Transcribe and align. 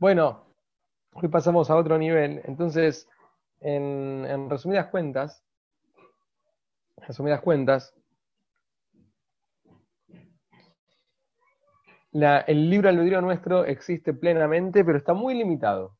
Bueno, 0.00 0.46
hoy 1.12 1.28
pasamos 1.28 1.68
a 1.68 1.76
otro 1.76 1.98
nivel. 1.98 2.40
Entonces, 2.44 3.06
en, 3.60 4.48
resumidas 4.48 4.86
cuentas, 4.86 5.44
resumidas 6.96 7.42
cuentas, 7.42 7.94
el 12.14 12.70
libro 12.70 12.88
albedrío 12.88 13.20
nuestro 13.20 13.66
existe 13.66 14.14
plenamente, 14.14 14.86
pero 14.86 14.96
está 14.96 15.12
muy 15.12 15.34
limitado. 15.34 15.98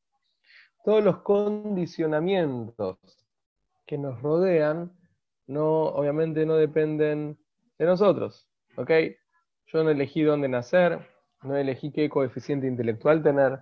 Todos 0.82 1.04
los 1.04 1.18
condicionamientos 1.18 2.96
que 3.84 3.98
nos 3.98 4.22
rodean, 4.22 4.90
no, 5.46 5.82
obviamente 5.82 6.46
no 6.46 6.54
dependen 6.54 7.38
de 7.76 7.84
nosotros. 7.84 8.48
¿ok? 8.78 8.90
Yo 9.66 9.84
no 9.84 9.90
elegí 9.90 10.22
dónde 10.22 10.48
nacer, 10.48 11.06
no 11.42 11.54
elegí 11.54 11.92
qué 11.92 12.08
coeficiente 12.08 12.66
intelectual 12.66 13.22
tener, 13.22 13.60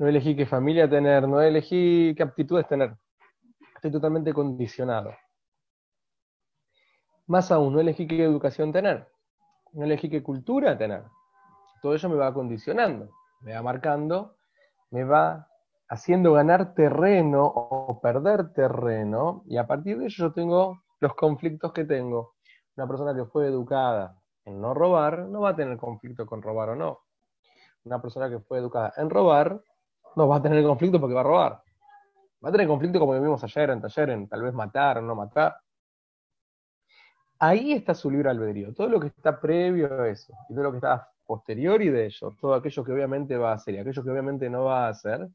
no 0.00 0.08
elegí 0.08 0.34
qué 0.34 0.46
familia 0.46 0.88
tener, 0.88 1.28
no 1.28 1.42
elegí 1.42 2.14
qué 2.16 2.22
aptitudes 2.22 2.66
tener. 2.66 2.96
Estoy 3.74 3.90
totalmente 3.90 4.32
condicionado. 4.32 5.12
Más 7.26 7.52
aún, 7.52 7.74
no 7.74 7.80
elegí 7.80 8.06
qué 8.06 8.24
educación 8.24 8.72
tener, 8.72 9.06
no 9.74 9.84
elegí 9.84 10.08
qué 10.08 10.22
cultura 10.22 10.78
tener. 10.78 11.02
Todo 11.82 11.94
eso 11.94 12.08
me 12.08 12.16
va 12.16 12.32
condicionando, 12.32 13.10
me 13.42 13.52
va 13.52 13.60
marcando, 13.62 14.36
me 14.90 15.04
va 15.04 15.46
haciendo 15.90 16.32
ganar 16.32 16.72
terreno 16.72 17.44
o 17.44 18.00
perder 18.00 18.54
terreno, 18.54 19.42
y 19.48 19.58
a 19.58 19.66
partir 19.66 19.98
de 19.98 20.06
ello 20.06 20.28
yo 20.28 20.32
tengo 20.32 20.82
los 21.00 21.14
conflictos 21.14 21.74
que 21.74 21.84
tengo. 21.84 22.36
Una 22.74 22.88
persona 22.88 23.14
que 23.14 23.26
fue 23.26 23.48
educada 23.48 24.16
en 24.46 24.62
no 24.62 24.72
robar 24.72 25.26
no 25.26 25.42
va 25.42 25.50
a 25.50 25.56
tener 25.56 25.76
conflicto 25.76 26.24
con 26.24 26.40
robar 26.40 26.70
o 26.70 26.74
no. 26.74 27.00
Una 27.84 28.00
persona 28.00 28.30
que 28.30 28.38
fue 28.40 28.58
educada 28.58 28.94
en 28.96 29.10
robar 29.10 29.60
no 30.16 30.28
va 30.28 30.36
a 30.36 30.42
tener 30.42 30.62
conflicto 30.64 31.00
porque 31.00 31.14
va 31.14 31.20
a 31.20 31.24
robar. 31.24 31.62
Va 32.44 32.48
a 32.48 32.52
tener 32.52 32.66
conflicto 32.66 32.98
como 32.98 33.12
vimos 33.20 33.42
ayer 33.44 33.70
en 33.70 33.80
taller, 33.80 34.10
en 34.10 34.28
tal 34.28 34.42
vez 34.42 34.54
matar 34.54 34.98
o 34.98 35.02
no 35.02 35.14
matar. 35.14 35.56
Ahí 37.38 37.72
está 37.72 37.94
su 37.94 38.10
libre 38.10 38.30
albedrío. 38.30 38.74
Todo 38.74 38.88
lo 38.88 39.00
que 39.00 39.08
está 39.08 39.40
previo 39.40 40.00
a 40.00 40.08
eso 40.08 40.32
y 40.48 40.54
todo 40.54 40.64
lo 40.64 40.70
que 40.70 40.78
está 40.78 41.10
posterior 41.26 41.80
y 41.80 41.88
de 41.90 42.06
ello, 42.06 42.34
todo 42.40 42.54
aquello 42.54 42.84
que 42.84 42.92
obviamente 42.92 43.36
va 43.36 43.52
a 43.52 43.54
hacer 43.54 43.74
y 43.74 43.78
aquello 43.78 44.02
que 44.02 44.10
obviamente 44.10 44.50
no 44.50 44.64
va 44.64 44.86
a 44.86 44.88
hacer, 44.90 45.28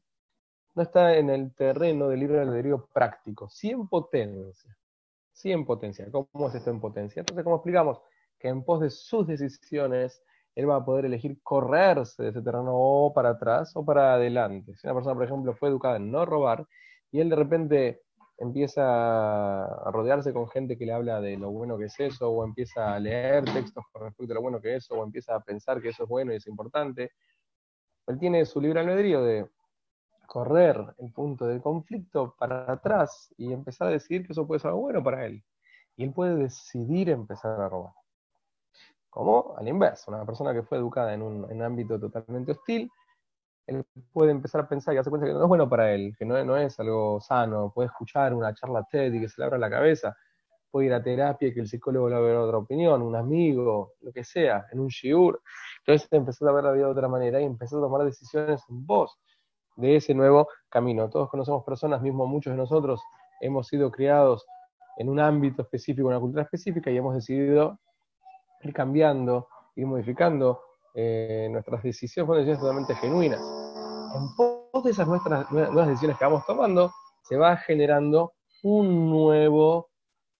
no 0.74 0.82
está 0.82 1.16
en 1.16 1.30
el 1.30 1.54
terreno 1.54 2.08
del 2.08 2.20
libre 2.20 2.40
albedrío 2.40 2.86
práctico, 2.92 3.48
sí 3.48 3.70
en 3.70 3.88
potencia. 3.88 4.76
Sí 5.32 5.50
en 5.50 5.64
potencia. 5.64 6.06
¿Cómo 6.10 6.48
es 6.48 6.54
esto 6.54 6.70
en 6.70 6.80
potencia? 6.80 7.20
Entonces, 7.20 7.44
¿cómo 7.44 7.56
explicamos? 7.56 8.00
Que 8.38 8.48
en 8.48 8.62
pos 8.62 8.80
de 8.80 8.90
sus 8.90 9.26
decisiones 9.26 10.22
él 10.56 10.68
va 10.68 10.76
a 10.76 10.84
poder 10.84 11.04
elegir 11.04 11.38
correrse 11.42 12.22
de 12.22 12.30
ese 12.30 12.42
terreno 12.42 12.72
o 12.72 13.12
para 13.12 13.30
atrás 13.30 13.72
o 13.76 13.84
para 13.84 14.14
adelante. 14.14 14.74
Si 14.76 14.86
una 14.86 14.94
persona, 14.94 15.14
por 15.14 15.24
ejemplo, 15.24 15.54
fue 15.54 15.68
educada 15.68 15.96
en 15.98 16.10
no 16.10 16.24
robar 16.24 16.66
y 17.12 17.20
él 17.20 17.28
de 17.28 17.36
repente 17.36 18.02
empieza 18.38 19.64
a 19.64 19.90
rodearse 19.90 20.32
con 20.32 20.48
gente 20.48 20.76
que 20.78 20.86
le 20.86 20.92
habla 20.92 21.20
de 21.20 21.36
lo 21.36 21.50
bueno 21.50 21.78
que 21.78 21.84
es 21.84 22.00
eso, 22.00 22.30
o 22.30 22.44
empieza 22.44 22.94
a 22.94 22.98
leer 22.98 23.44
textos 23.44 23.84
con 23.92 24.02
respecto 24.02 24.32
a 24.32 24.36
lo 24.36 24.42
bueno 24.42 24.60
que 24.60 24.76
es 24.76 24.84
eso, 24.84 24.94
o 24.94 25.04
empieza 25.04 25.34
a 25.34 25.40
pensar 25.40 25.80
que 25.80 25.90
eso 25.90 26.04
es 26.04 26.08
bueno 26.08 26.32
y 26.32 26.36
es 26.36 26.46
importante, 26.46 27.12
él 28.06 28.18
tiene 28.18 28.44
su 28.46 28.60
libre 28.60 28.80
albedrío 28.80 29.22
de 29.22 29.48
correr 30.26 30.76
el 30.98 31.12
punto 31.12 31.46
de 31.46 31.60
conflicto 31.60 32.34
para 32.38 32.70
atrás 32.70 33.32
y 33.36 33.52
empezar 33.52 33.88
a 33.88 33.92
decidir 33.92 34.26
que 34.26 34.32
eso 34.32 34.46
puede 34.46 34.60
ser 34.60 34.72
bueno 34.72 35.02
para 35.02 35.26
él. 35.26 35.44
Y 35.96 36.04
él 36.04 36.12
puede 36.12 36.36
decidir 36.36 37.10
empezar 37.10 37.60
a 37.60 37.68
robar. 37.68 37.92
Como 39.16 39.54
al 39.56 39.66
inverso, 39.66 40.10
una 40.10 40.26
persona 40.26 40.52
que 40.52 40.62
fue 40.62 40.76
educada 40.76 41.14
en 41.14 41.22
un, 41.22 41.62
ámbito 41.62 41.98
totalmente 41.98 42.52
hostil, 42.52 42.90
él 43.66 43.82
puede 44.12 44.30
empezar 44.30 44.60
a 44.60 44.68
pensar 44.68 44.92
y 44.92 44.96
darse 44.96 45.08
cuenta 45.08 45.26
que 45.26 45.32
no 45.32 45.42
es 45.42 45.48
bueno 45.48 45.66
para 45.70 45.94
él, 45.94 46.14
que 46.18 46.26
no, 46.26 46.44
no 46.44 46.54
es 46.58 46.78
algo 46.80 47.18
sano, 47.22 47.72
puede 47.74 47.86
escuchar 47.86 48.34
una 48.34 48.52
charla 48.52 48.86
TED 48.90 49.14
y 49.14 49.20
que 49.20 49.28
se 49.30 49.40
le 49.40 49.46
abra 49.46 49.56
la 49.56 49.70
cabeza, 49.70 50.14
puede 50.70 50.88
ir 50.88 50.92
a 50.92 51.02
terapia 51.02 51.48
y 51.48 51.54
que 51.54 51.60
el 51.60 51.66
psicólogo 51.66 52.10
le 52.10 52.14
abra 52.14 52.42
otra 52.42 52.58
opinión, 52.58 53.00
un 53.00 53.16
amigo, 53.16 53.94
lo 54.02 54.12
que 54.12 54.22
sea, 54.22 54.66
en 54.70 54.80
un 54.80 54.88
shiur. 54.88 55.40
Entonces 55.78 56.08
empezó 56.12 56.46
a 56.46 56.52
ver 56.52 56.64
la 56.64 56.72
vida 56.72 56.84
de 56.84 56.92
otra 56.92 57.08
manera 57.08 57.40
y 57.40 57.44
empezó 57.44 57.78
a 57.78 57.80
tomar 57.80 58.04
decisiones 58.04 58.62
en 58.68 58.84
voz 58.84 59.18
de 59.76 59.96
ese 59.96 60.12
nuevo 60.12 60.46
camino. 60.68 61.08
Todos 61.08 61.30
conocemos 61.30 61.64
personas, 61.64 62.02
mismo 62.02 62.26
muchos 62.26 62.50
de 62.50 62.58
nosotros 62.58 63.00
hemos 63.40 63.66
sido 63.66 63.90
criados 63.90 64.44
en 64.98 65.08
un 65.08 65.20
ámbito 65.20 65.62
específico, 65.62 66.06
una 66.06 66.20
cultura 66.20 66.42
específica 66.42 66.90
y 66.90 66.98
hemos 66.98 67.14
decidido 67.14 67.78
ir 68.62 68.72
cambiando, 68.72 69.48
ir 69.74 69.86
modificando 69.86 70.60
eh, 70.94 71.48
nuestras 71.50 71.82
decisiones 71.82 72.26
con 72.26 72.36
decisiones 72.36 72.60
totalmente 72.60 72.94
genuinas. 72.96 73.40
En 74.14 74.34
pos 74.36 74.84
de 74.84 74.90
esas 74.90 75.06
nuestras 75.06 75.50
nuevas 75.50 75.88
decisiones 75.88 76.16
que 76.18 76.24
vamos 76.24 76.46
tomando, 76.46 76.92
se 77.22 77.36
va 77.36 77.56
generando 77.56 78.32
un 78.62 79.10
nuevo 79.10 79.90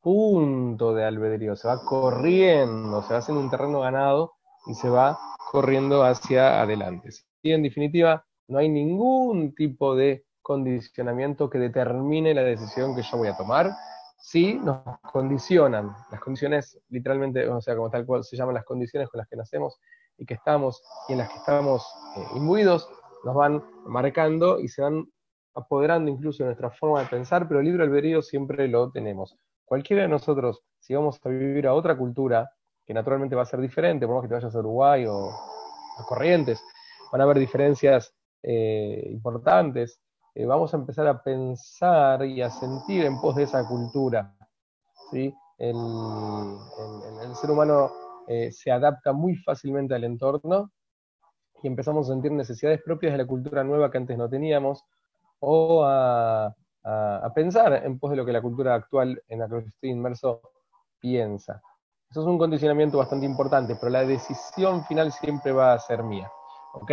punto 0.01 0.95
de 0.95 1.05
albedrío, 1.05 1.57
se 1.57 1.69
va 1.69 1.85
corriendo, 1.85 3.03
se 3.03 3.13
va 3.13 3.19
haciendo 3.19 3.43
un 3.43 3.51
terreno 3.51 3.81
ganado 3.81 4.35
y 4.67 4.75
se 4.75 4.89
va 4.89 5.19
corriendo 5.51 6.05
hacia 6.05 6.61
adelante. 6.61 7.11
Y 7.43 7.53
en 7.53 7.63
definitiva, 7.63 8.25
no 8.49 8.59
hay 8.59 8.69
ningún 8.69 9.55
tipo 9.55 9.95
de 9.95 10.25
condicionamiento 10.43 11.51
que 11.51 11.59
determine 11.59 12.35
la 12.35 12.43
decisión 12.43 12.95
que 12.95 13.03
yo 13.03 13.17
voy 13.19 13.29
a 13.29 13.37
tomar, 13.37 13.73
sí 14.17 14.55
nos 14.55 14.83
condicionan. 15.13 15.95
Las 16.11 16.21
condiciones, 16.21 16.79
literalmente, 16.89 17.49
o 17.49 17.61
sea, 17.61 17.77
como 17.77 17.91
tal 17.91 18.05
cual 18.05 18.25
se 18.25 18.37
llaman 18.37 18.55
las 18.55 18.65
condiciones 18.65 19.09
con 19.09 19.19
las 19.19 19.29
que 19.29 19.37
nacemos 19.37 19.79
y 20.19 20.27
que 20.27 20.35
estamos 20.35 20.83
y 21.09 21.13
en 21.13 21.19
las 21.19 21.29
que 21.29 21.37
estamos 21.37 21.87
eh, 22.17 22.25
imbuidos, 22.37 22.89
nos 23.25 23.35
van 23.35 23.63
marcando 23.87 24.61
y 24.61 24.69
se 24.69 24.83
van 24.83 25.07
apoderando 25.55 26.11
incluso 26.11 26.43
de 26.43 26.49
nuestra 26.49 26.71
forma 26.71 27.01
de 27.01 27.07
pensar, 27.07 27.49
pero 27.49 27.61
el 27.61 27.67
libre 27.67 27.85
albedrío 27.85 28.23
siempre 28.23 28.69
lo 28.69 28.91
tenemos. 28.91 29.37
Cualquiera 29.65 30.03
de 30.03 30.09
nosotros, 30.09 30.63
si 30.79 30.95
vamos 30.95 31.19
a 31.25 31.29
vivir 31.29 31.67
a 31.67 31.75
otra 31.75 31.97
cultura, 31.97 32.51
que 32.87 32.95
naturalmente 32.95 33.35
va 33.35 33.43
a 33.43 33.47
ser 33.47 33.61
diferente, 33.61 34.07
por 34.07 34.17
más 34.17 34.23
que 34.23 34.29
te 34.29 34.35
vayas 34.35 34.55
a 34.55 34.59
Uruguay 34.61 35.07
o 35.07 35.31
a 35.31 36.05
Corrientes, 36.07 36.63
van 37.11 37.21
a 37.21 37.25
haber 37.25 37.39
diferencias 37.39 38.15
eh, 38.43 39.09
importantes, 39.11 40.01
eh, 40.37 40.45
vamos 40.45 40.75
a 40.75 40.77
empezar 40.77 41.07
a 41.07 41.23
pensar 41.23 42.23
y 42.27 42.43
a 42.43 42.51
sentir 42.51 43.07
en 43.07 43.19
pos 43.19 43.37
de 43.37 43.45
esa 43.45 43.67
cultura. 43.67 44.37
¿sí? 45.11 45.35
El, 45.57 45.75
ser 47.41 47.51
humano 47.51 47.91
eh, 48.29 48.53
se 48.53 48.71
adapta 48.71 49.15
muy 49.15 49.37
fácilmente 49.37 49.95
al 49.95 50.05
entorno 50.05 50.71
y 51.63 51.67
empezamos 51.67 52.07
a 52.07 52.13
sentir 52.13 52.33
necesidades 52.33 52.83
propias 52.83 53.13
de 53.13 53.19
la 53.19 53.27
cultura 53.27 53.65
nueva 53.65 53.91
que 53.91 53.97
antes 53.97 54.19
no 54.19 54.29
teníamos, 54.29 54.85
o 55.41 55.83
a, 55.87 56.55
pensar 57.35 57.73
en 57.85 57.99
pos 57.99 58.11
de 58.11 58.17
lo 58.19 58.27
que 58.27 58.33
la 58.33 58.43
cultura 58.43 58.75
actual 58.75 59.23
en 59.29 59.39
la 59.39 59.49
que 59.49 59.59
estoy 59.59 59.91
inmerso 59.91 60.43
piensa. 61.01 61.63
Eso 62.11 62.21
es 62.21 62.27
un 62.27 62.37
condicionamiento 62.37 62.99
bastante 62.99 63.25
importante, 63.25 63.75
pero 63.77 63.91
la 63.91 64.05
decisión 64.05 64.85
final 64.85 65.11
siempre 65.13 65.53
va 65.53 65.73
a 65.73 65.79
ser 65.79 66.03
mía. 66.03 66.31
¿Ok? 66.75 66.93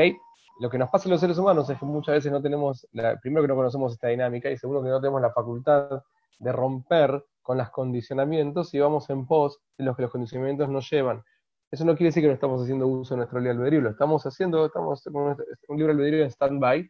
Lo 0.60 0.70
que 0.70 0.78
nos 0.78 0.90
pasa 0.90 1.10
a 1.10 1.12
los 1.12 1.20
seres 1.20 1.38
humanos 1.38 1.70
es 1.70 1.80
que 1.80 1.86
muchas 1.86 2.16
veces 2.16 2.32
no 2.32 2.42
tenemos, 2.42 2.88
primero 3.22 3.44
que 3.44 3.48
no 3.48 3.56
conocemos 3.56 3.94
esta 3.94 4.10
dinámica 4.10 4.50
y 4.50 4.58
segundo 4.58 4.84
que 4.84 4.90
no 4.90 5.02
tenemos 5.02 5.22
la 5.22 5.32
facultad 5.32 6.04
de 6.40 6.52
romper 6.52 7.24
con 7.42 7.58
los 7.58 7.70
condicionamientos 7.72 8.74
y 8.74 8.80
vamos 8.80 9.10
en 9.10 9.26
pos 9.26 9.60
de 9.78 9.86
los 9.86 9.96
que 9.96 10.04
los 10.04 10.12
condicionamientos 10.12 10.70
nos 10.70 10.90
llevan. 10.90 11.24
Eso 11.72 11.86
no 11.86 11.96
quiere 11.96 12.10
decir 12.10 12.22
que 12.22 12.28
no 12.28 12.34
estamos 12.36 12.62
haciendo 12.62 12.88
uso 12.88 13.16
de 13.16 13.18
nuestro 13.18 13.40
libre 13.40 13.58
albedrío, 13.58 13.82
lo 13.82 13.90
estamos 13.90 14.24
haciendo, 14.26 14.66
estamos 14.66 15.04
con 15.04 15.36
un 15.70 15.78
libre 15.78 15.94
albedrío 15.94 16.24
en 16.24 16.30
stand-by. 16.30 16.90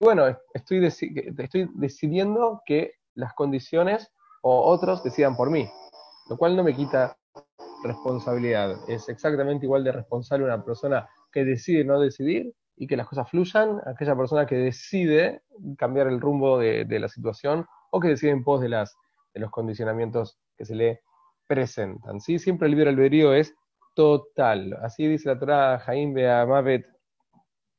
Bueno, 0.00 0.24
estoy, 0.54 0.84
estoy 0.84 1.70
decidiendo 1.74 2.62
que 2.64 2.94
las 3.14 3.34
condiciones 3.34 4.10
o 4.42 4.62
otros 4.62 5.04
decidan 5.04 5.36
por 5.36 5.50
mí, 5.50 5.68
lo 6.30 6.36
cual 6.36 6.56
no 6.56 6.64
me 6.64 6.74
quita 6.74 7.16
responsabilidad. 7.84 8.76
Es 8.88 9.08
exactamente 9.08 9.66
igual 9.66 9.84
de 9.84 9.92
responsable 9.92 10.46
una 10.46 10.64
persona 10.64 11.08
que 11.30 11.44
decide 11.44 11.84
no 11.84 12.00
decidir 12.00 12.54
y 12.78 12.86
que 12.86 12.96
las 12.96 13.08
cosas 13.08 13.28
fluyan, 13.28 13.80
aquella 13.86 14.16
persona 14.16 14.46
que 14.46 14.54
decide 14.54 15.42
cambiar 15.76 16.06
el 16.06 16.20
rumbo 16.20 16.58
de, 16.58 16.86
la 16.98 17.08
situación 17.08 17.66
o 17.90 18.00
que 18.00 18.08
decide 18.08 18.30
en 18.30 18.44
pos 18.44 18.60
de, 18.60 18.68
las, 18.68 18.96
de 19.34 19.40
los 19.40 19.50
condicionamientos 19.50 20.38
que 20.56 20.64
se 20.64 20.76
le 20.76 21.00
presentan. 21.46 22.20
¿sí? 22.20 22.38
Siempre 22.38 22.66
el 22.66 22.74
libre 22.74 22.90
albedrío 22.90 23.34
es 23.34 23.54
total. 23.94 24.78
Así 24.82 25.06
dice 25.08 25.28
la 25.28 25.38
Torah 25.38 25.78
Jaim 25.80 26.14
Beamavet, 26.14 26.86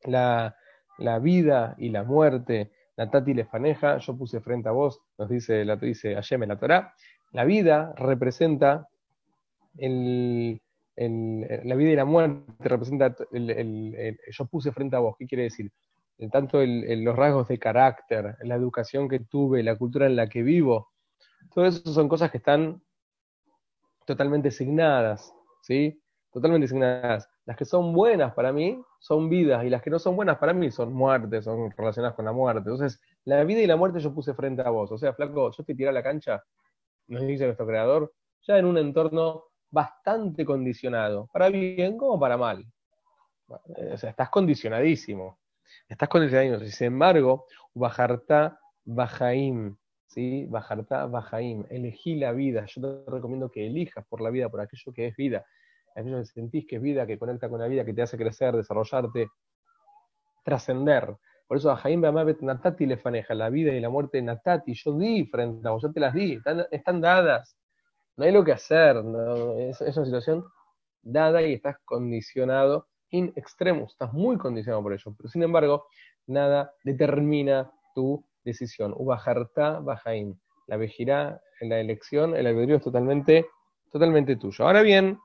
la, 0.03 0.55
la 0.97 1.19
vida 1.19 1.75
y 1.77 1.89
la 1.89 2.03
muerte, 2.03 2.71
la 2.97 3.09
Tati 3.09 3.33
Lefaneja, 3.33 3.99
yo 3.99 4.17
puse 4.17 4.41
frente 4.41 4.67
a 4.67 4.73
vos, 4.73 5.01
nos 5.17 5.29
dice, 5.29 5.63
la, 5.63 5.77
dice 5.77 6.17
Ayeme 6.17 6.45
la 6.45 6.59
Torah, 6.59 6.93
la 7.31 7.45
vida 7.45 7.93
representa 7.95 8.89
el, 9.77 10.61
la 10.99 11.75
vida 11.75 11.91
y 11.91 11.95
la 11.95 12.05
muerte 12.05 12.43
representa 12.59 13.15
el, 13.31 14.19
yo 14.29 14.45
puse 14.45 14.71
frente 14.71 14.95
a 14.95 14.99
vos, 14.99 15.15
¿qué 15.17 15.25
quiere 15.25 15.43
decir? 15.43 15.71
tanto 16.31 16.59
los 16.61 17.15
rasgos 17.15 17.47
de 17.47 17.57
carácter, 17.57 18.35
la 18.41 18.55
educación 18.55 19.07
que 19.07 19.21
tuve, 19.21 19.63
la 19.63 19.77
cultura 19.77 20.05
en 20.05 20.17
la 20.17 20.27
que 20.27 20.43
vivo, 20.43 20.89
todo 21.53 21.65
eso 21.65 21.93
son 21.93 22.09
cosas 22.09 22.29
que 22.29 22.37
están 22.37 22.81
totalmente 24.05 24.49
asignadas, 24.49 25.33
¿sí? 25.61 26.01
Totalmente 26.31 26.65
asignadas. 26.65 27.29
Las 27.45 27.55
que 27.55 27.65
son 27.65 27.93
buenas 27.93 28.33
para 28.33 28.51
mí 28.51 28.81
son 28.99 29.29
vidas 29.29 29.63
y 29.63 29.69
las 29.69 29.81
que 29.81 29.89
no 29.89 29.97
son 29.97 30.15
buenas 30.15 30.37
para 30.37 30.53
mí 30.53 30.69
son 30.71 30.93
muertes, 30.93 31.45
son 31.45 31.71
relacionadas 31.71 32.15
con 32.15 32.25
la 32.25 32.31
muerte. 32.31 32.69
Entonces, 32.69 33.01
la 33.23 33.43
vida 33.43 33.61
y 33.61 33.67
la 33.67 33.77
muerte 33.77 33.99
yo 33.99 34.13
puse 34.13 34.33
frente 34.33 34.61
a 34.61 34.69
vos. 34.69 34.91
O 34.91 34.97
sea, 34.97 35.13
flaco, 35.13 35.51
yo 35.51 35.63
te 35.63 35.73
tiré 35.73 35.89
a 35.89 35.93
la 35.93 36.03
cancha, 36.03 36.43
nos 37.07 37.21
dice 37.25 37.45
nuestro 37.45 37.65
creador, 37.65 38.13
ya 38.41 38.57
en 38.57 38.65
un 38.65 38.77
entorno 38.77 39.45
bastante 39.71 40.45
condicionado, 40.45 41.29
para 41.31 41.49
bien 41.49 41.97
como 41.97 42.19
para 42.19 42.37
mal. 42.37 42.65
O 43.47 43.97
sea, 43.97 44.11
estás 44.11 44.29
condicionadísimo. 44.29 45.39
Estás 45.87 46.09
condicionadísimo. 46.09 46.69
Sin 46.69 46.87
embargo, 46.87 47.45
Bajarta 47.73 48.59
Bajaim, 48.85 49.75
¿sí? 50.07 50.45
Bajarta 50.47 51.05
Bajaim, 51.07 51.65
elegí 51.69 52.15
la 52.15 52.31
vida. 52.31 52.65
Yo 52.65 53.03
te 53.05 53.11
recomiendo 53.11 53.49
que 53.49 53.67
elijas 53.67 54.05
por 54.07 54.21
la 54.21 54.29
vida, 54.29 54.49
por 54.49 54.61
aquello 54.61 54.93
que 54.93 55.07
es 55.07 55.15
vida 55.15 55.45
aquello 55.95 56.19
que 56.19 56.25
sentís 56.25 56.65
que 56.65 56.77
es 56.77 56.81
vida, 56.81 57.05
que 57.05 57.17
conecta 57.17 57.49
con 57.49 57.59
la 57.59 57.67
vida, 57.67 57.85
que 57.85 57.93
te 57.93 58.01
hace 58.01 58.17
crecer, 58.17 58.55
desarrollarte, 58.55 59.27
trascender. 60.43 61.15
Por 61.47 61.57
eso 61.57 61.71
a 61.71 61.77
Jaime 61.77 62.07
Amavet 62.07 62.41
Natati 62.41 62.85
le 62.85 62.97
faneja 62.97 63.33
la 63.33 63.49
vida 63.49 63.73
y 63.73 63.79
la 63.79 63.89
muerte 63.89 64.17
de 64.17 64.23
Natati. 64.23 64.73
Yo 64.73 64.97
di 64.97 65.25
frente 65.25 65.67
a 65.67 65.71
vos, 65.71 65.81
yo 65.81 65.91
te 65.91 65.99
las 65.99 66.13
di, 66.13 66.39
están, 66.71 67.01
dadas. 67.01 67.57
No 68.19 68.25
hay 68.25 68.31
lo 68.31 68.43
que 68.43 68.51
hacer, 68.51 68.97
es, 69.57 69.81
una 69.97 70.05
situación 70.05 70.45
dada 71.01 71.41
y 71.41 71.53
estás 71.53 71.77
condicionado 71.85 72.87
in 73.11 73.33
extremus, 73.35 73.93
estás 73.93 74.13
muy 74.13 74.37
condicionado 74.37 74.83
por 74.83 74.93
ello. 74.93 75.15
Pero 75.17 75.29
sin 75.29 75.41
embargo, 75.41 75.87
nada 76.27 76.73
determina 76.83 77.71
tu 77.95 78.23
decisión. 78.43 78.93
Ubajarta 78.95 79.79
Bajaim. 79.79 80.37
La 80.67 80.77
vejirá 80.77 81.41
en 81.61 81.69
la 81.69 81.79
elección, 81.79 82.35
el 82.35 82.45
albedrío 82.45 82.75
es 82.75 82.83
totalmente, 82.83 83.47
totalmente 83.91 84.35
tuyo. 84.35 84.65
Ahora 84.65 84.83
bien, 84.83 85.17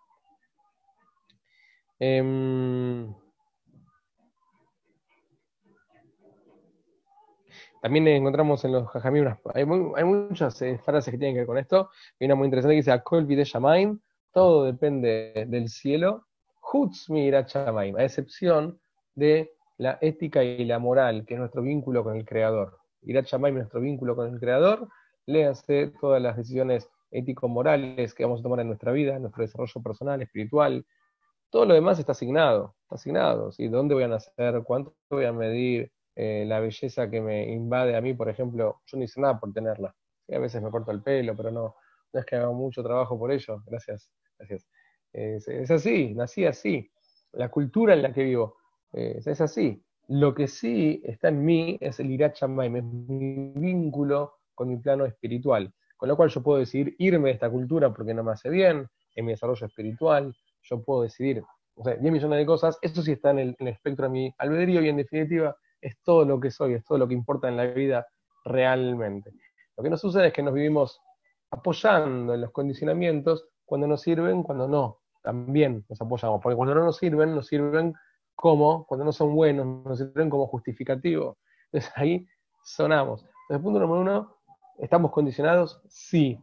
Em, 2.01 3.15
también 7.85 8.09
encontramos 8.09 8.65
en 8.65 8.73
los 8.73 8.89
Jajamim, 8.89 9.29
hay, 9.53 9.67
muchas 9.67 10.63
eh, 10.63 10.79
frases 10.79 11.13
que 11.13 11.19
tienen 11.19 11.35
que 11.35 11.41
ver 11.41 11.47
con 11.47 11.59
esto. 11.59 11.91
Hay 12.19 12.25
una 12.25 12.35
muy 12.35 12.47
interesante 12.47 12.73
que 12.73 12.77
dice, 12.79 12.93
Akol 12.93 13.27
Shamaim, 13.27 14.01
todo 14.33 14.65
depende 14.65 15.45
del 15.49 15.69
cielo, 15.69 16.25
Hutz 16.73 17.11
Shamaim, 17.11 17.95
a 17.97 18.05
excepción 18.05 18.81
de 19.15 19.53
la 19.77 19.99
ética 20.01 20.43
y 20.43 20.65
la 20.65 20.79
moral, 20.79 21.27
que 21.27 21.35
es 21.35 21.41
nuestro 21.41 21.61
vínculo 21.61 22.03
con 22.03 22.17
el 22.17 22.25
Creador. 22.25 22.79
Irat 23.03 23.27
Shamaim, 23.27 23.55
nuestro 23.57 23.83
vínculo 23.83 24.17
con 24.17 24.33
el 24.33 24.41
Creador, 24.41 24.89
léase 25.27 25.93
todas 26.01 26.23
las 26.23 26.39
decisiones 26.39 26.89
ético-morales 27.11 28.15
que 28.15 28.25
vamos 28.25 28.41
a 28.41 28.45
tomar 28.45 28.61
en 28.61 28.69
nuestra 28.69 28.93
vida, 28.93 29.17
en 29.17 29.21
nuestro 29.21 29.43
desarrollo 29.43 29.83
personal, 29.83 30.23
espiritual, 30.23 30.87
todo 31.51 31.67
lo 31.67 31.75
demás 31.75 31.99
está 31.99 32.13
asignado, 32.13 32.77
asignado. 32.89 33.51
¿Dónde 33.59 33.95
voy 33.95 34.05
a 34.05 34.09
nacer? 34.09 34.63
¿Cuánto 34.65 34.95
voy 35.11 35.27
a 35.27 35.33
medir? 35.35 35.93
Eh, 36.17 36.45
la 36.47 36.61
belleza 36.61 37.11
que 37.11 37.21
me 37.21 37.51
invade 37.53 37.97
a 37.97 38.01
mí, 38.01 38.15
por 38.15 38.29
ejemplo, 38.29 38.81
yo 38.87 38.99
no 38.99 39.05
hice 39.05 39.21
nada 39.21 39.39
por 39.39 39.53
tenerla. 39.53 39.95
a 40.33 40.39
veces 40.39 40.63
me 40.63 40.71
corto 40.71 40.91
el 40.93 41.03
pelo, 41.03 41.37
pero 41.37 41.51
no, 41.51 41.75
no 42.13 42.21
es 42.21 42.27
que 42.27 42.37
haga 42.37 42.51
mucho 42.51 42.83
trabajo 42.83 43.19
por 43.19 43.33
ello. 43.33 43.63
Gracias, 43.67 44.11
gracias. 44.39 44.67
Es, 45.13 45.71
así, 45.71 46.15
nací 46.15 46.45
así. 46.45 46.91
La 47.33 47.49
cultura 47.49 47.95
en 47.95 48.03
la 48.03 48.13
que 48.13 48.25
vivo 48.25 48.57
es 48.93 49.41
así. 49.41 49.85
Lo 50.09 50.35
que 50.35 50.47
sí 50.47 51.03
está 51.05 51.29
en 51.29 51.45
mí 51.45 51.79
es 51.81 51.99
el 51.99 52.11
Irat 52.11 52.37
es 52.41 52.49
mi 52.49 53.53
vínculo 53.55 54.35
con 54.55 54.69
mi 54.69 54.77
plano 54.77 55.05
espiritual. 55.05 55.73
Con 55.97 56.09
lo 56.09 56.17
cual 56.17 56.29
yo 56.29 56.43
puedo 56.43 56.59
decidir 56.59 56.95
irme 56.99 57.29
de 57.29 57.35
esta 57.35 57.51
cultura 57.51 57.93
porque 57.93 58.15
no 58.15 58.23
me 58.23 58.33
hace 58.33 58.51
bien, 58.51 58.89
en 59.15 59.25
mi 59.25 59.33
desarrollo 59.33 59.67
espiritual, 59.67 60.35
yo 60.63 60.83
puedo 60.83 61.03
decidir, 61.03 61.43
o 61.75 61.85
sea, 61.85 61.97
10 61.97 62.13
millones 62.13 62.39
de 62.39 62.47
cosas, 62.47 62.79
eso 62.83 63.03
sí 63.03 63.13
está 63.13 63.31
en 63.31 63.55
el, 63.59 63.69
espectro 63.69 64.07
de 64.07 64.13
mi 64.13 64.35
albedrío 64.39 64.83
y 64.83 64.89
en 64.89 64.97
definitiva 64.97 65.57
es 65.85 65.99
todo 66.03 66.25
lo 66.25 66.41
que 66.41 66.51
soy, 66.51 66.75
es 66.75 66.85
todo 66.85 66.97
lo 66.97 67.07
que 67.07 67.15
importa 67.15 67.49
en 67.49 67.59
la 67.59 67.67
vida 67.67 68.07
realmente. 68.45 69.33
Lo 69.77 69.85
que 69.85 69.91
nos 69.91 70.01
sucede 70.01 70.29
es 70.29 70.33
que 70.33 70.43
nos 70.43 70.55
vivimos 70.55 71.01
apoyando 71.51 72.33
en 72.33 72.41
los 72.41 72.51
condicionamientos 72.53 73.49
cuando 73.67 73.87
nos 73.87 74.01
sirven, 74.01 74.43
cuando 74.43 74.67
no, 74.67 75.01
también 75.23 75.85
nos 75.89 76.01
apoyamos, 76.01 76.41
porque 76.43 76.57
cuando 76.57 76.75
no 76.75 76.85
nos 76.85 76.97
sirven, 76.97 77.35
nos 77.35 77.49
sirven 77.49 77.95
como, 78.35 78.87
cuando 78.87 79.05
no 79.05 79.13
son 79.13 79.35
buenos, 79.35 79.67
nos 79.85 79.99
sirven 79.99 80.31
como 80.31 80.47
justificativo. 80.47 81.37
Entonces 81.67 81.93
ahí 81.97 82.27
sonamos. 82.65 83.27
Entonces, 83.43 83.63
punto 83.63 83.79
número 83.79 84.01
uno, 84.01 84.37
¿estamos 84.79 85.11
condicionados? 85.13 85.83
Sí. 85.89 86.41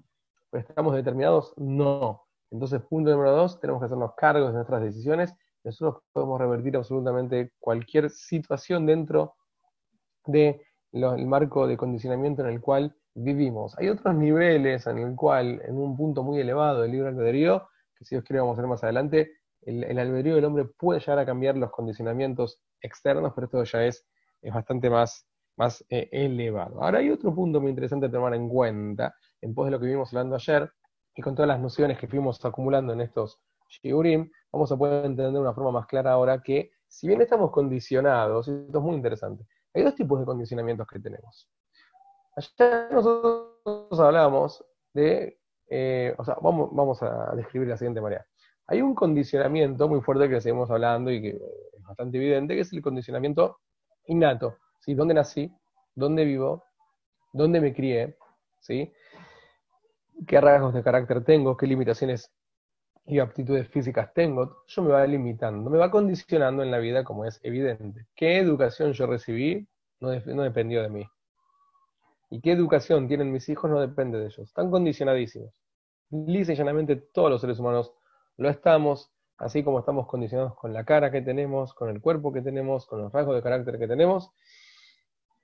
¿Estamos 0.52 0.94
determinados? 0.94 1.54
No. 1.58 2.28
Entonces, 2.52 2.82
punto 2.82 3.10
número 3.10 3.32
dos, 3.32 3.60
tenemos 3.60 3.82
que 3.82 3.86
hacernos 3.86 4.14
cargos 4.16 4.50
de 4.50 4.54
nuestras 4.54 4.82
decisiones. 4.84 5.36
Nosotros 5.64 6.04
podemos 6.12 6.40
revertir 6.40 6.76
absolutamente 6.76 7.54
cualquier 7.60 8.10
situación 8.10 8.86
dentro 8.86 9.36
del 10.26 10.60
marco 11.28 11.68
de 11.68 11.78
condicionamiento 11.78 12.42
en 12.42 12.50
el 12.50 12.62
cual 12.62 12.96
vivimos. 13.14 13.78
Hay 13.78 13.90
otros 13.90 14.16
niveles 14.16 14.88
en 14.88 14.98
el 14.98 15.16
cual, 15.16 15.62
en 15.66 15.78
un 15.78 15.96
punto 15.96 16.24
muy 16.24 16.40
elevado 16.40 16.82
del 16.82 16.92
libre 16.92 17.10
albedrío, 17.10 17.68
que 17.96 18.06
si 18.06 18.16
Dios 18.16 18.24
quiere 18.24 18.42
vamos 18.42 18.58
a 18.58 18.62
ver 18.62 18.70
más 18.70 18.84
adelante, 18.84 19.32
el, 19.64 20.00
albedrío 20.00 20.36
del 20.36 20.46
hombre 20.46 20.66
puede 20.66 21.00
llegar 21.00 21.20
a 21.20 21.26
cambiar 21.26 21.56
los 21.56 21.72
condicionamientos 21.72 22.60
externos, 22.82 23.34
pero 23.36 23.46
esto 23.46 23.64
ya 23.64 23.86
es, 23.86 24.06
bastante 24.52 24.90
más, 24.90 25.28
más 25.56 25.86
eh, 25.90 26.10
elevado. 26.12 26.82
Ahora 26.82 27.00
hay 27.00 27.12
otro 27.12 27.34
punto 27.34 27.62
muy 27.62 27.70
interesante 27.70 28.08
a 28.08 28.12
tomar 28.12 28.34
en 28.34 28.50
cuenta, 28.50 29.14
en 29.40 29.54
pos 29.54 29.66
de 29.66 29.72
lo 29.72 29.80
que 29.80 29.86
vimos 29.86 30.12
hablando 30.12 30.36
ayer, 30.36 30.72
y 31.14 31.22
con 31.22 31.36
todas 31.36 31.48
las 31.48 31.60
nociones 31.60 32.00
que 32.00 32.08
fuimos 32.08 32.44
acumulando 32.44 32.94
en 32.94 33.02
estos 33.02 33.40
shiurim, 33.70 34.32
vamos 34.52 34.72
a 34.72 34.78
poder 34.78 35.06
entender 35.06 35.34
de 35.34 35.40
una 35.40 35.54
forma 35.54 35.72
más 35.72 35.88
clara 35.88 36.12
ahora 36.12 36.42
que, 36.42 36.72
si 36.88 37.08
bien 37.08 37.22
estamos 37.22 37.52
condicionados, 37.52 38.48
esto 38.48 38.78
es 38.78 38.84
muy 38.84 38.96
interesante, 38.96 39.46
hay 39.74 39.84
dos 39.84 39.96
tipos 39.96 40.20
de 40.20 40.26
condicionamientos 40.26 40.88
que 40.88 41.00
tenemos. 41.00 41.50
Ayer 42.36 42.92
nosotros 42.92 44.00
hablábamos 44.00 44.66
de, 44.94 45.40
eh, 45.70 46.14
o 46.18 46.24
sea, 46.24 46.38
vamos, 46.42 46.70
vamos 46.74 47.02
a 47.04 47.34
describir 47.36 47.68
de 47.68 47.74
la 47.74 47.78
siguiente 47.78 48.02
manera. 48.02 48.26
Hay 48.68 48.82
un 48.82 48.96
condicionamiento 48.96 49.88
muy 49.88 50.02
fuerte 50.02 50.30
que 50.30 50.40
seguimos 50.40 50.70
hablando 50.72 51.12
y 51.12 51.22
que 51.22 51.30
es 51.30 51.84
bastante 51.84 52.18
evidente, 52.18 52.56
que 52.56 52.62
es 52.62 52.72
el 52.72 52.82
condicionamiento 52.82 53.60
innato. 54.06 54.58
¿sí? 54.80 54.94
¿Dónde 54.94 55.14
nací? 55.14 55.52
¿Dónde 55.94 56.24
vivo? 56.24 56.64
¿Dónde 57.34 57.60
me 57.60 57.74
crié? 57.74 58.18
¿sí? 58.60 58.94
qué 60.28 60.40
rasgos 60.40 60.74
de 60.74 60.84
carácter 60.84 61.24
tengo, 61.24 61.58
qué 61.58 61.68
limitaciones 61.68 62.32
y 63.06 63.20
aptitudes 63.20 63.68
físicas 63.70 64.14
tengo, 64.14 64.64
yo 64.68 64.82
me 64.82 64.92
va 64.92 65.06
limitando, 65.06 65.70
me 65.70 65.78
va 65.78 65.92
condicionando 65.92 66.64
en 66.64 66.72
la 66.72 66.78
vida 66.78 67.04
como 67.04 67.26
es 67.26 67.40
evidente. 67.44 68.08
¿Qué 68.16 68.38
educación 68.38 68.94
yo 68.94 69.08
recibí? 69.08 69.68
No, 70.00 70.10
dependió 70.10 70.82
de 70.82 70.90
mí. 70.90 71.08
¿Y 72.30 72.42
qué 72.42 72.52
educación 72.52 73.08
tienen 73.08 73.32
mis 73.32 73.50
hijos? 73.50 73.70
No 73.70 73.80
depende 73.80 74.18
de 74.18 74.26
ellos. 74.26 74.40
Están 74.40 74.72
condicionadísimos. 74.72 75.54
Lisa 76.10 76.54
y 76.54 76.56
llanamente 76.56 76.96
todos 76.96 77.30
los 77.30 77.42
seres 77.42 77.60
humanos 77.60 77.94
lo 78.38 78.50
estamos, 78.50 79.12
así 79.38 79.64
como 79.64 79.80
estamos 79.80 80.08
condicionados 80.08 80.56
con 80.56 80.74
la 80.74 80.84
cara 80.84 81.12
que 81.12 81.22
tenemos, 81.22 81.74
con 81.74 81.90
el 81.90 82.02
cuerpo 82.02 82.32
que 82.32 82.42
tenemos, 82.42 82.86
con 82.86 83.02
los 83.02 83.12
rasgos 83.12 83.36
de 83.36 83.42
carácter 83.42 83.78
que 83.78 83.88
tenemos 83.88 84.32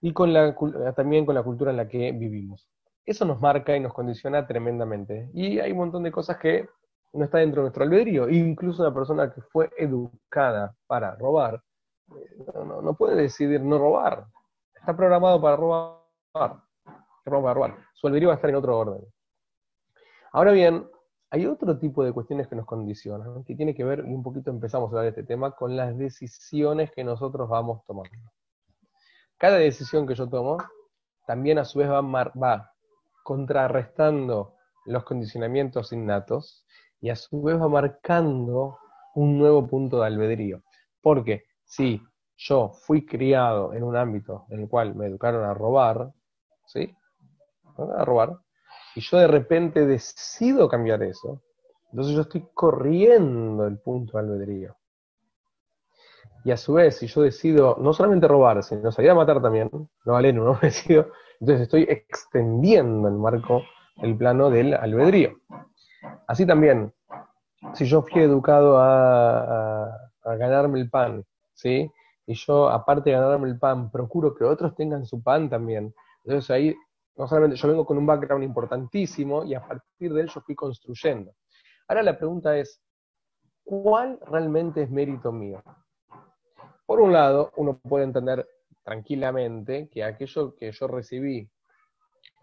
y 0.01 0.13
con 0.13 0.33
la, 0.33 0.55
también 0.95 1.25
con 1.25 1.35
la 1.35 1.43
cultura 1.43 1.71
en 1.71 1.77
la 1.77 1.87
que 1.87 2.11
vivimos 2.11 2.69
eso 3.07 3.23
nos 3.23 3.39
marca 3.39 3.75
y 3.75 3.79
nos 3.79 3.93
condiciona 3.93 4.45
tremendamente. 4.45 5.29
Y 5.33 5.59
hay 5.59 5.71
un 5.71 5.77
montón 5.77 6.03
de 6.03 6.11
cosas 6.11 6.37
que 6.37 6.67
no 7.13 7.25
está 7.25 7.39
dentro 7.39 7.61
de 7.61 7.65
nuestro 7.65 7.83
albedrío. 7.83 8.29
Incluso 8.29 8.83
una 8.83 8.93
persona 8.93 9.33
que 9.33 9.41
fue 9.41 9.69
educada 9.77 10.75
para 10.87 11.15
robar, 11.15 11.61
eh, 12.15 12.43
no, 12.83 12.93
puede 12.95 13.15
decidir 13.15 13.61
no 13.61 13.77
robar. 13.77 14.25
Está 14.75 14.95
programado 14.95 15.41
para 15.41 15.55
robar. 15.55 16.01
para 16.31 17.53
robar. 17.53 17.77
Su 17.93 18.07
albedrío 18.07 18.29
va 18.29 18.35
a 18.35 18.37
estar 18.37 18.49
en 18.49 18.55
otro 18.55 18.77
orden. 18.77 19.01
Ahora 20.31 20.51
bien, 20.51 20.87
hay 21.29 21.45
otro 21.45 21.77
tipo 21.77 22.03
de 22.03 22.13
cuestiones 22.13 22.47
que 22.47 22.55
nos 22.55 22.65
condicionan, 22.65 23.43
que 23.43 23.55
tiene 23.55 23.75
que 23.75 23.83
ver, 23.83 23.99
y 23.99 24.13
un 24.13 24.23
poquito 24.23 24.49
empezamos 24.49 24.87
a 24.87 24.89
hablar 24.91 25.03
de 25.03 25.09
este 25.09 25.23
tema, 25.23 25.51
con 25.51 25.75
las 25.75 25.97
decisiones 25.97 26.91
que 26.91 27.03
nosotros 27.03 27.49
vamos 27.49 27.83
tomando. 27.85 28.31
Cada 29.37 29.57
decisión 29.57 30.07
que 30.07 30.15
yo 30.15 30.29
tomo, 30.29 30.57
también 31.25 31.59
a 31.59 31.65
su 31.65 31.79
vez 31.79 31.89
va, 31.89 32.01
va 32.01 32.71
contrarrestando 33.23 34.55
los 34.85 35.03
condicionamientos 35.03 35.91
innatos 35.91 36.65
y 37.01 37.09
a 37.09 37.15
su 37.15 37.41
vez 37.41 37.59
va 37.59 37.67
marcando 37.67 38.77
un 39.15 39.37
nuevo 39.37 39.67
punto 39.67 39.99
de 39.99 40.07
albedrío. 40.07 40.61
Porque 41.01 41.43
si 41.63 42.01
yo 42.37 42.69
fui 42.69 43.05
criado 43.05 43.73
en 43.73 43.83
un 43.83 43.95
ámbito 43.95 44.45
en 44.49 44.61
el 44.61 44.69
cual 44.69 44.95
me 44.95 45.07
educaron 45.07 45.43
a 45.43 45.53
robar, 45.53 46.11
¿sí? 46.65 46.95
A 47.77 48.05
robar, 48.05 48.37
y 48.95 49.01
yo 49.01 49.17
de 49.17 49.27
repente 49.27 49.85
decido 49.85 50.67
cambiar 50.67 51.03
eso, 51.03 51.41
entonces 51.91 52.15
yo 52.15 52.21
estoy 52.21 52.47
corriendo 52.53 53.65
el 53.65 53.79
punto 53.79 54.17
de 54.17 54.23
albedrío. 54.23 54.75
Y 56.43 56.51
a 56.51 56.57
su 56.57 56.73
vez, 56.73 56.97
si 56.97 57.07
yo 57.07 57.21
decido 57.21 57.77
no 57.79 57.93
solamente 57.93 58.27
robar, 58.27 58.63
sino 58.63 58.91
salir 58.91 59.11
a 59.11 59.15
matar 59.15 59.41
también, 59.41 59.69
no 59.71 60.13
vale, 60.13 60.33
no 60.33 60.53
decido 60.61 61.11
entonces 61.39 61.63
estoy 61.63 61.83
extendiendo 61.83 63.07
el 63.07 63.15
marco, 63.15 63.63
el 63.97 64.17
plano 64.17 64.49
del 64.49 64.73
albedrío. 64.73 65.37
Así 66.27 66.45
también, 66.45 66.93
si 67.73 67.85
yo 67.85 68.01
fui 68.01 68.21
educado 68.21 68.77
a, 68.79 69.97
ganarme 70.23 70.79
el 70.79 70.89
pan, 70.89 71.23
¿sí? 71.53 71.89
Y 72.25 72.33
yo, 72.33 72.69
aparte 72.69 73.09
de 73.09 73.15
ganarme 73.15 73.47
el 73.47 73.57
pan, 73.57 73.89
procuro 73.89 74.35
que 74.35 74.43
otros 74.43 74.75
tengan 74.75 75.05
su 75.05 75.23
pan 75.23 75.49
también. 75.49 75.93
Entonces 76.25 76.51
ahí, 76.51 76.75
no 77.15 77.27
solamente 77.27 77.55
yo 77.55 77.69
vengo 77.69 77.85
con 77.85 77.97
un 77.97 78.05
background 78.05 78.43
importantísimo 78.43 79.45
y 79.45 79.53
a 79.53 79.65
partir 79.65 80.13
de 80.13 80.21
él 80.21 80.27
yo 80.27 80.41
fui 80.41 80.53
construyendo. 80.53 81.31
Ahora 81.87 82.03
la 82.03 82.17
pregunta 82.17 82.57
es, 82.57 82.81
¿cuál 83.63 84.19
realmente 84.25 84.83
es 84.83 84.89
mérito 84.89 85.31
mío? 85.31 85.63
Por 86.85 86.99
un 86.99 87.13
lado, 87.13 87.53
uno 87.55 87.79
puede 87.79 88.03
entender 88.03 88.45
tranquilamente 88.83 89.89
que 89.89 90.03
aquello 90.03 90.55
que 90.55 90.73
yo 90.73 90.87
recibí 90.87 91.49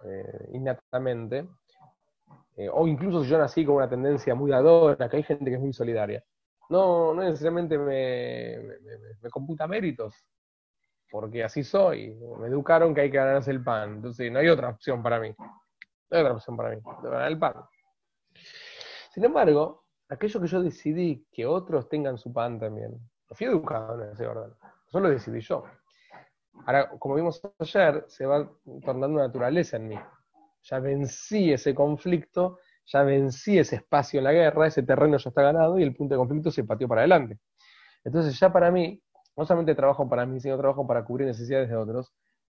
eh, 0.05 0.49
innatamente, 0.53 1.49
eh, 2.57 2.69
o 2.73 2.87
incluso 2.87 3.23
si 3.25 3.31
yo 3.31 3.39
nací 3.39 3.65
con 3.65 3.77
una 3.77 3.89
tendencia 3.89 4.35
muy 4.35 4.51
dadora, 4.51 5.09
que 5.09 5.17
hay 5.17 5.23
gente 5.23 5.47
que 5.47 5.57
es 5.57 5.61
muy 5.61 5.73
solidaria, 5.73 6.23
no, 6.71 7.13
no 7.13 7.23
necesariamente 7.23 7.77
me, 7.77 8.59
me, 9.21 9.31
computa 9.31 9.67
méritos, 9.67 10.15
porque 11.11 11.45
así 11.45 11.63
soy. 11.65 12.15
Me 12.39 12.49
educaron 12.49 12.95
que 12.95 13.03
hay 13.03 13.11
que 13.11 13.17
ganarse 13.17 13.51
el 13.51 13.63
pan, 13.63 13.97
entonces 13.97 14.31
no 14.33 14.39
hay 14.39 14.49
otra 14.49 14.71
opción 14.71 15.03
para 15.03 15.21
mí. 15.21 15.35
No 15.39 16.17
hay 16.17 16.21
otra 16.21 16.35
opción 16.35 16.57
para 16.57 16.71
mí, 16.71 16.77
de 17.03 17.11
ganar 17.11 17.29
el 17.29 17.39
pan. 17.39 17.55
Sin 19.13 19.25
embargo, 19.25 19.85
aquello 20.09 20.41
que 20.41 20.47
yo 20.47 20.63
decidí 20.63 21.27
que 21.33 21.47
otros 21.47 21.89
tengan 21.89 22.19
su 22.19 22.33
pan 22.33 22.59
también, 22.59 22.93
lo 23.29 23.37
fui 23.37 23.47
educado 23.47 24.03
en 24.03 24.11
ese 24.11 24.27
orden. 24.27 24.55
Eso 24.89 25.01
lo 25.01 25.11
decidí 25.11 25.41
yo. 25.41 25.65
Ahora, 26.67 26.89
como 26.99 27.17
vimos 27.17 27.43
ayer, 27.59 28.05
se 28.09 28.27
va 28.27 28.49
tornando 28.85 29.19
naturaleza 29.19 29.77
en 29.77 29.89
mí. 29.89 29.99
Ya 30.65 30.81
vencí 30.81 31.53
ese 31.53 31.75
conflicto, 31.75 32.59
ya 32.87 33.03
vencí 33.03 33.59
ese 33.59 33.77
espacio 33.77 34.19
en 34.19 34.25
la 34.25 34.33
guerra, 34.33 34.67
ese 34.67 34.83
terreno 34.83 35.17
ya 35.17 35.29
está 35.29 35.43
ganado 35.43 35.79
y 35.79 35.83
el 35.83 35.95
punto 35.95 36.15
de 36.15 36.19
conflicto 36.19 36.51
se 36.51 36.65
pateó 36.65 36.89
para 36.89 37.03
adelante. 37.03 37.39
Entonces 38.05 38.39
ya 38.39 38.53
para 38.53 38.71
mí, 38.71 39.01
no 39.37 39.45
solamente 39.45 39.75
trabajo 39.75 40.09
para 40.09 40.27
mí, 40.27 40.41
sino 40.41 40.59
trabajo 40.59 40.87
para 40.87 41.05
cubrir 41.05 41.27
necesidades 41.27 41.69
de 41.69 41.77
otros, 41.77 42.13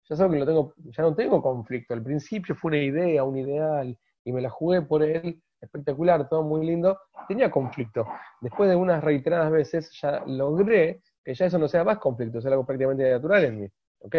ya 0.10 0.16
sé 0.16 0.28
que 0.28 0.38
lo 0.38 0.46
tengo, 0.46 0.74
ya 0.78 1.04
no 1.04 1.16
tengo 1.16 1.42
conflicto. 1.42 1.94
Al 1.94 2.04
principio 2.04 2.56
fue 2.56 2.70
una 2.70 2.80
idea, 2.80 3.24
un 3.24 3.38
ideal, 3.38 3.98
y 4.24 4.32
me 4.32 4.42
la 4.42 4.50
jugué 4.50 4.82
por 4.82 5.04
él, 5.04 5.42
espectacular, 5.62 6.28
todo 6.30 6.44
muy 6.44 6.66
lindo, 6.66 7.00
tenía 7.28 7.52
conflicto. 7.52 8.08
Después 8.42 8.70
de 8.70 8.76
unas 8.76 9.04
reiteradas 9.04 9.52
veces 9.52 9.92
ya 10.02 10.24
logré 10.26 11.02
que 11.24 11.34
ya 11.34 11.46
eso 11.46 11.60
no 11.60 11.68
sea 11.68 11.84
más 11.84 12.00
conflicto, 12.00 12.42
sea 12.42 12.52
algo 12.52 12.66
prácticamente 12.66 13.10
natural 13.10 13.46
en 13.46 13.62
mí. 13.62 13.68
¿Ok? 14.00 14.16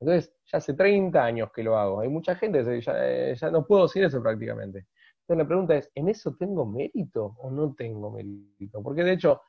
Entonces, 0.00 0.32
ya 0.46 0.58
hace 0.58 0.74
30 0.74 1.22
años 1.24 1.50
que 1.52 1.62
lo 1.62 1.76
hago. 1.76 2.00
Hay 2.00 2.08
mucha 2.08 2.34
gente 2.34 2.62
que 2.64 2.80
ya, 2.80 2.92
eh, 2.96 3.34
ya 3.34 3.50
no 3.50 3.66
puedo 3.66 3.82
decir 3.82 4.04
eso 4.04 4.22
prácticamente. 4.22 4.86
Entonces 5.20 5.44
la 5.44 5.46
pregunta 5.46 5.76
es, 5.76 5.90
¿en 5.94 6.08
eso 6.08 6.34
tengo 6.38 6.64
mérito 6.64 7.34
o 7.38 7.50
no 7.50 7.74
tengo 7.74 8.10
mérito? 8.10 8.82
Porque 8.82 9.04
de 9.04 9.12
hecho, 9.12 9.42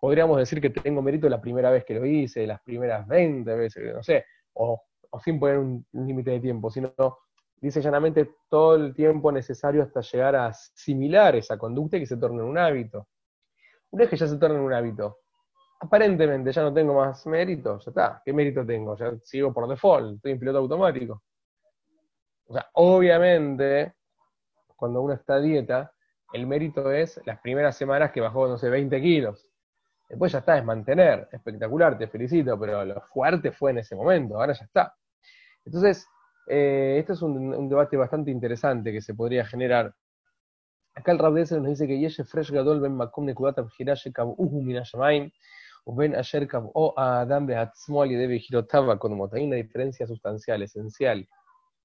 podríamos 0.00 0.38
decir 0.38 0.60
que 0.60 0.70
tengo 0.70 1.02
mérito 1.02 1.28
la 1.28 1.40
primera 1.40 1.70
vez 1.70 1.84
que 1.84 1.94
lo 1.94 2.04
hice, 2.04 2.46
las 2.46 2.60
primeras 2.62 3.06
20 3.06 3.54
veces, 3.54 3.94
no 3.94 4.02
sé, 4.02 4.24
o, 4.54 4.82
o 5.10 5.20
sin 5.20 5.38
poner 5.38 5.58
un 5.58 5.86
límite 5.92 6.32
de 6.32 6.40
tiempo, 6.40 6.70
sino 6.70 6.92
dice 7.60 7.80
llanamente 7.80 8.28
todo 8.48 8.74
el 8.74 8.94
tiempo 8.94 9.30
necesario 9.30 9.82
hasta 9.82 10.00
llegar 10.00 10.34
a 10.34 10.46
asimilar 10.46 11.36
esa 11.36 11.58
conducta 11.58 11.96
y 11.96 12.00
que 12.00 12.06
se 12.06 12.16
torne 12.16 12.42
un 12.42 12.58
hábito. 12.58 13.06
Una 13.90 14.02
vez 14.02 14.10
que 14.10 14.16
ya 14.16 14.26
se 14.26 14.38
torna 14.38 14.56
en 14.56 14.64
un 14.64 14.72
hábito, 14.72 15.18
aparentemente 15.80 16.52
ya 16.52 16.62
no 16.62 16.72
tengo 16.72 16.94
más 16.94 17.26
mérito, 17.26 17.78
ya 17.78 17.90
está, 17.90 18.22
¿qué 18.24 18.32
mérito 18.32 18.64
tengo? 18.64 18.96
Ya 18.96 19.12
sigo 19.22 19.52
por 19.52 19.66
default, 19.66 20.16
estoy 20.16 20.32
en 20.32 20.38
piloto 20.38 20.58
automático. 20.58 21.22
O 22.46 22.52
sea, 22.52 22.68
obviamente, 22.74 23.94
cuando 24.76 25.00
uno 25.00 25.14
está 25.14 25.34
a 25.34 25.40
dieta, 25.40 25.92
el 26.32 26.46
mérito 26.46 26.92
es 26.92 27.20
las 27.24 27.40
primeras 27.40 27.76
semanas 27.76 28.12
que 28.12 28.20
bajó, 28.20 28.46
no 28.46 28.58
sé, 28.58 28.68
20 28.68 29.00
kilos. 29.00 29.48
Después 30.08 30.32
ya 30.32 30.40
está, 30.40 30.58
es 30.58 30.64
mantener, 30.64 31.28
espectacular, 31.32 31.96
te 31.96 32.08
felicito, 32.08 32.58
pero 32.58 32.84
lo 32.84 33.00
fuerte 33.00 33.52
fue 33.52 33.70
en 33.70 33.78
ese 33.78 33.94
momento, 33.94 34.36
ahora 34.36 34.52
ya 34.52 34.64
está. 34.64 34.94
Entonces, 35.64 36.06
eh, 36.48 36.96
este 36.98 37.12
es 37.14 37.22
un, 37.22 37.68
debate 37.68 37.96
bastante 37.96 38.30
interesante 38.30 38.92
que 38.92 39.00
se 39.00 39.14
podría 39.14 39.46
generar. 39.46 39.94
Acá 40.94 41.12
el 41.12 41.18
Rabdeser 41.18 41.60
nos 41.60 41.70
dice 41.70 41.86
que 41.86 41.98
Yeshe 41.98 42.24
Fresh 42.24 42.50
Gadol 42.50 42.80
Ben 42.80 42.96
Makom 42.96 43.24
Nekudat 43.24 43.58
Abhirashe 43.60 44.12
Kabuhu 44.12 44.62
Uben 45.84 46.14
Asher 46.14 46.48
o 46.52 46.94
Adam 46.96 47.46
Behatzmo 47.46 48.04
y 48.04 48.14
debe 48.14 48.40
como 48.98 49.28
Hay 49.32 49.44
una 49.44 49.56
diferencia 49.56 50.06
sustancial, 50.06 50.62
esencial 50.62 51.28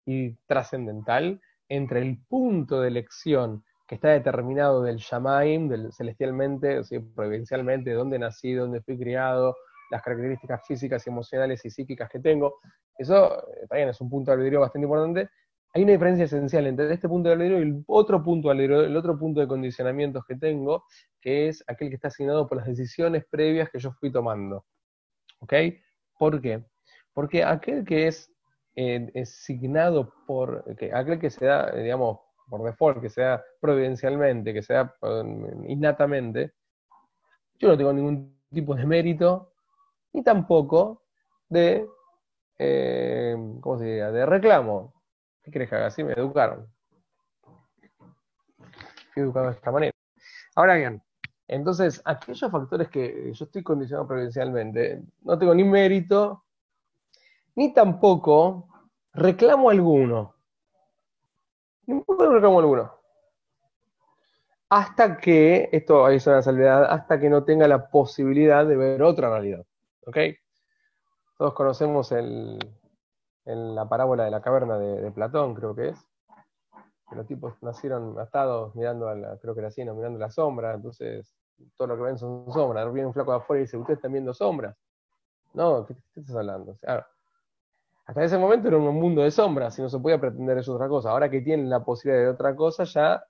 y 0.06 0.34
trascendental 0.46 1.42
entre 1.70 2.02
el 2.02 2.20
punto 2.28 2.82
de 2.82 2.90
elección 2.90 3.64
que 3.88 3.96
está 3.96 4.10
determinado 4.10 4.82
del 4.82 4.98
Shamaim, 4.98 5.70
del 5.70 5.92
celestialmente, 5.94 6.80
o 6.80 6.84
sea, 6.84 7.00
providencialmente, 7.16 7.92
de 7.92 7.96
dónde 7.96 8.18
nací, 8.18 8.54
dónde 8.54 8.82
fui 8.82 8.98
criado, 8.98 9.56
las 9.92 10.02
características 10.02 10.66
físicas, 10.66 11.06
emocionales 11.06 11.64
y 11.66 11.70
psíquicas 11.70 12.10
que 12.10 12.20
tengo. 12.20 12.56
Eso 12.98 13.48
eh, 13.50 13.68
también 13.70 13.90
es 13.90 14.02
un 14.02 14.10
punto 14.10 14.32
de 14.32 14.38
albedrío 14.38 14.62
bastante 14.62 14.86
importante. 14.86 15.30
Hay 15.76 15.84
una 15.84 15.92
diferencia 15.92 16.24
esencial 16.24 16.68
entre 16.68 16.94
este 16.94 17.10
punto 17.10 17.28
de 17.28 17.36
albedrío 17.36 17.60
y 17.60 17.64
el 17.64 17.84
otro 17.88 18.24
punto 18.24 18.48
de 18.48 18.54
albedrío, 18.54 18.82
el 18.86 18.96
otro 18.96 19.20
punto 19.20 19.42
de 19.42 19.48
condicionamientos 19.50 20.24
que 20.26 20.38
tengo, 20.38 20.86
que 21.20 21.50
es 21.50 21.66
aquel 21.68 21.90
que 21.90 21.96
está 21.96 22.08
asignado 22.08 22.48
por 22.48 22.60
las 22.60 22.68
decisiones 22.68 23.26
previas 23.30 23.70
que 23.70 23.80
yo 23.80 23.92
fui 23.92 24.10
tomando. 24.10 24.64
¿Ok? 25.40 25.54
¿Por 26.18 26.42
qué? 26.42 26.64
Porque 27.14 27.44
aquel 27.44 27.84
que 27.84 28.08
es, 28.08 28.32
eh, 28.78 29.12
asignado 29.22 30.14
por, 30.26 30.64
que, 30.78 30.94
aquel 30.94 31.20
que 31.20 31.30
se 31.30 31.46
da, 31.46 31.70
digamos, 31.72 32.20
por 32.50 32.64
default, 32.64 33.02
que 33.02 33.10
sea 33.10 33.44
providencialmente, 33.60 34.54
que 34.54 34.64
sea 34.64 34.96
um, 35.02 35.70
innatamente, 35.70 36.54
yo 37.60 37.68
no 37.68 37.78
tengo 37.78 37.92
ningún 37.92 38.40
tipo 38.50 38.76
de 38.76 38.86
mérito, 38.86 39.52
ni 40.14 40.24
tampoco 40.24 41.04
de, 41.50 41.86
eh, 42.60 43.36
¿cómo 43.60 43.78
se 43.78 43.84
diría?, 43.84 44.10
de 44.10 44.26
reclamo. 44.26 44.95
¿Qué 45.46 45.52
querés 45.52 45.70
que 45.70 45.76
haga? 45.76 45.86
Así 45.86 46.04
me 46.04 46.14
educaron. 46.14 46.68
Fui 49.14 49.22
educado 49.22 49.46
de 49.46 49.52
esta 49.52 49.72
manera. 49.72 49.94
Ahora 50.56 50.74
bien, 50.74 51.04
entonces, 51.48 52.02
aquellos 52.04 52.52
factores 52.52 52.90
que 52.90 53.32
yo 53.32 53.46
estoy 53.46 53.62
condicionado 53.62 54.08
providencialmente, 54.08 55.04
no 55.22 55.38
tengo 55.38 55.54
ni 55.54 55.64
mérito, 55.64 56.46
ni 57.54 57.72
tampoco 57.76 58.68
reclamo 59.14 59.70
alguno. 59.70 60.34
Ni 61.86 62.04
reclamo 62.08 62.60
alguno. 62.60 62.92
Hasta 64.70 65.18
que, 65.18 65.70
esto 65.72 66.10
es 66.10 66.26
una 66.26 66.42
salvedad, 66.42 66.86
hasta 66.86 67.20
que 67.20 67.30
no 67.30 67.44
tenga 67.44 67.68
la 67.68 67.88
posibilidad 67.88 68.66
de 68.66 68.78
ver 68.78 69.04
otra 69.04 69.30
realidad. 69.30 69.64
¿Ok? 70.08 70.18
Todos 71.38 71.54
conocemos 71.54 72.12
el, 72.12 72.58
la 73.46 73.88
parábola 73.88 74.26
de 74.26 74.32
la 74.32 74.42
caverna 74.42 74.78
de, 74.78 75.12
Platón, 75.12 75.54
creo 75.54 75.76
que 75.76 75.90
es. 75.90 76.08
Que 77.10 77.16
los 77.16 77.28
tipos 77.28 77.54
nacieron 77.62 78.18
atados 78.20 78.76
mirando, 78.76 79.08
a 79.08 79.16
la, 79.16 79.38
creo 79.38 79.54
que 79.54 79.60
era 79.60 79.68
así, 79.68 79.86
¿no? 79.86 79.94
mirando 79.94 80.18
la 80.18 80.32
sombra, 80.32 80.74
entonces 80.74 81.36
todo 81.78 81.90
lo 81.90 81.98
que 81.98 82.04
ven 82.04 82.18
son 82.18 82.52
sombras. 82.52 82.92
Viene 82.92 83.08
un 83.08 83.14
flaco 83.14 83.32
de 83.32 83.38
afuera 83.38 83.62
y 83.62 83.66
dice, 83.66 83.78
¿ustedes 83.78 84.00
están 84.00 84.12
viendo 84.12 84.34
sombras? 84.34 84.76
No, 85.54 85.86
¿qué, 85.86 85.96
estás 86.16 86.36
hablando? 86.36 86.76
hasta 88.08 88.24
ese 88.24 88.38
momento 88.38 88.68
era 88.68 88.78
un 88.78 88.96
mundo 88.96 89.22
de 89.22 89.32
sombras 89.32 89.78
y 89.80 89.82
no 89.82 89.90
se 89.90 90.00
podía 90.00 90.20
pretender 90.20 90.58
eso 90.58 90.74
otra 90.76 90.88
cosa. 90.88 91.12
Ahora 91.12 91.30
que 91.30 91.42
tienen 91.42 91.70
la 91.70 91.84
posibilidad 91.84 92.24
de 92.24 92.30
otra 92.30 92.56
cosa, 92.56 92.84
ya 92.84 93.24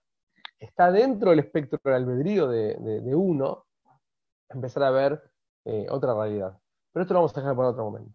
está 0.60 0.92
dentro 0.92 1.30
del 1.30 1.40
espectro 1.40 1.80
del 1.84 1.94
albedrío 1.94 2.48
de, 2.48 2.76
uno 3.16 3.66
empezar 4.50 4.84
a 4.84 4.92
ver 4.92 5.22
eh, 5.66 5.88
otra 5.90 6.14
realidad. 6.14 6.58
Pero 6.92 7.04
esto 7.04 7.14
lo 7.14 7.20
vamos 7.20 7.38
a 7.38 7.42
dejar 7.42 7.56
para 7.56 7.70
otro 7.70 7.84
momento. 7.84 8.12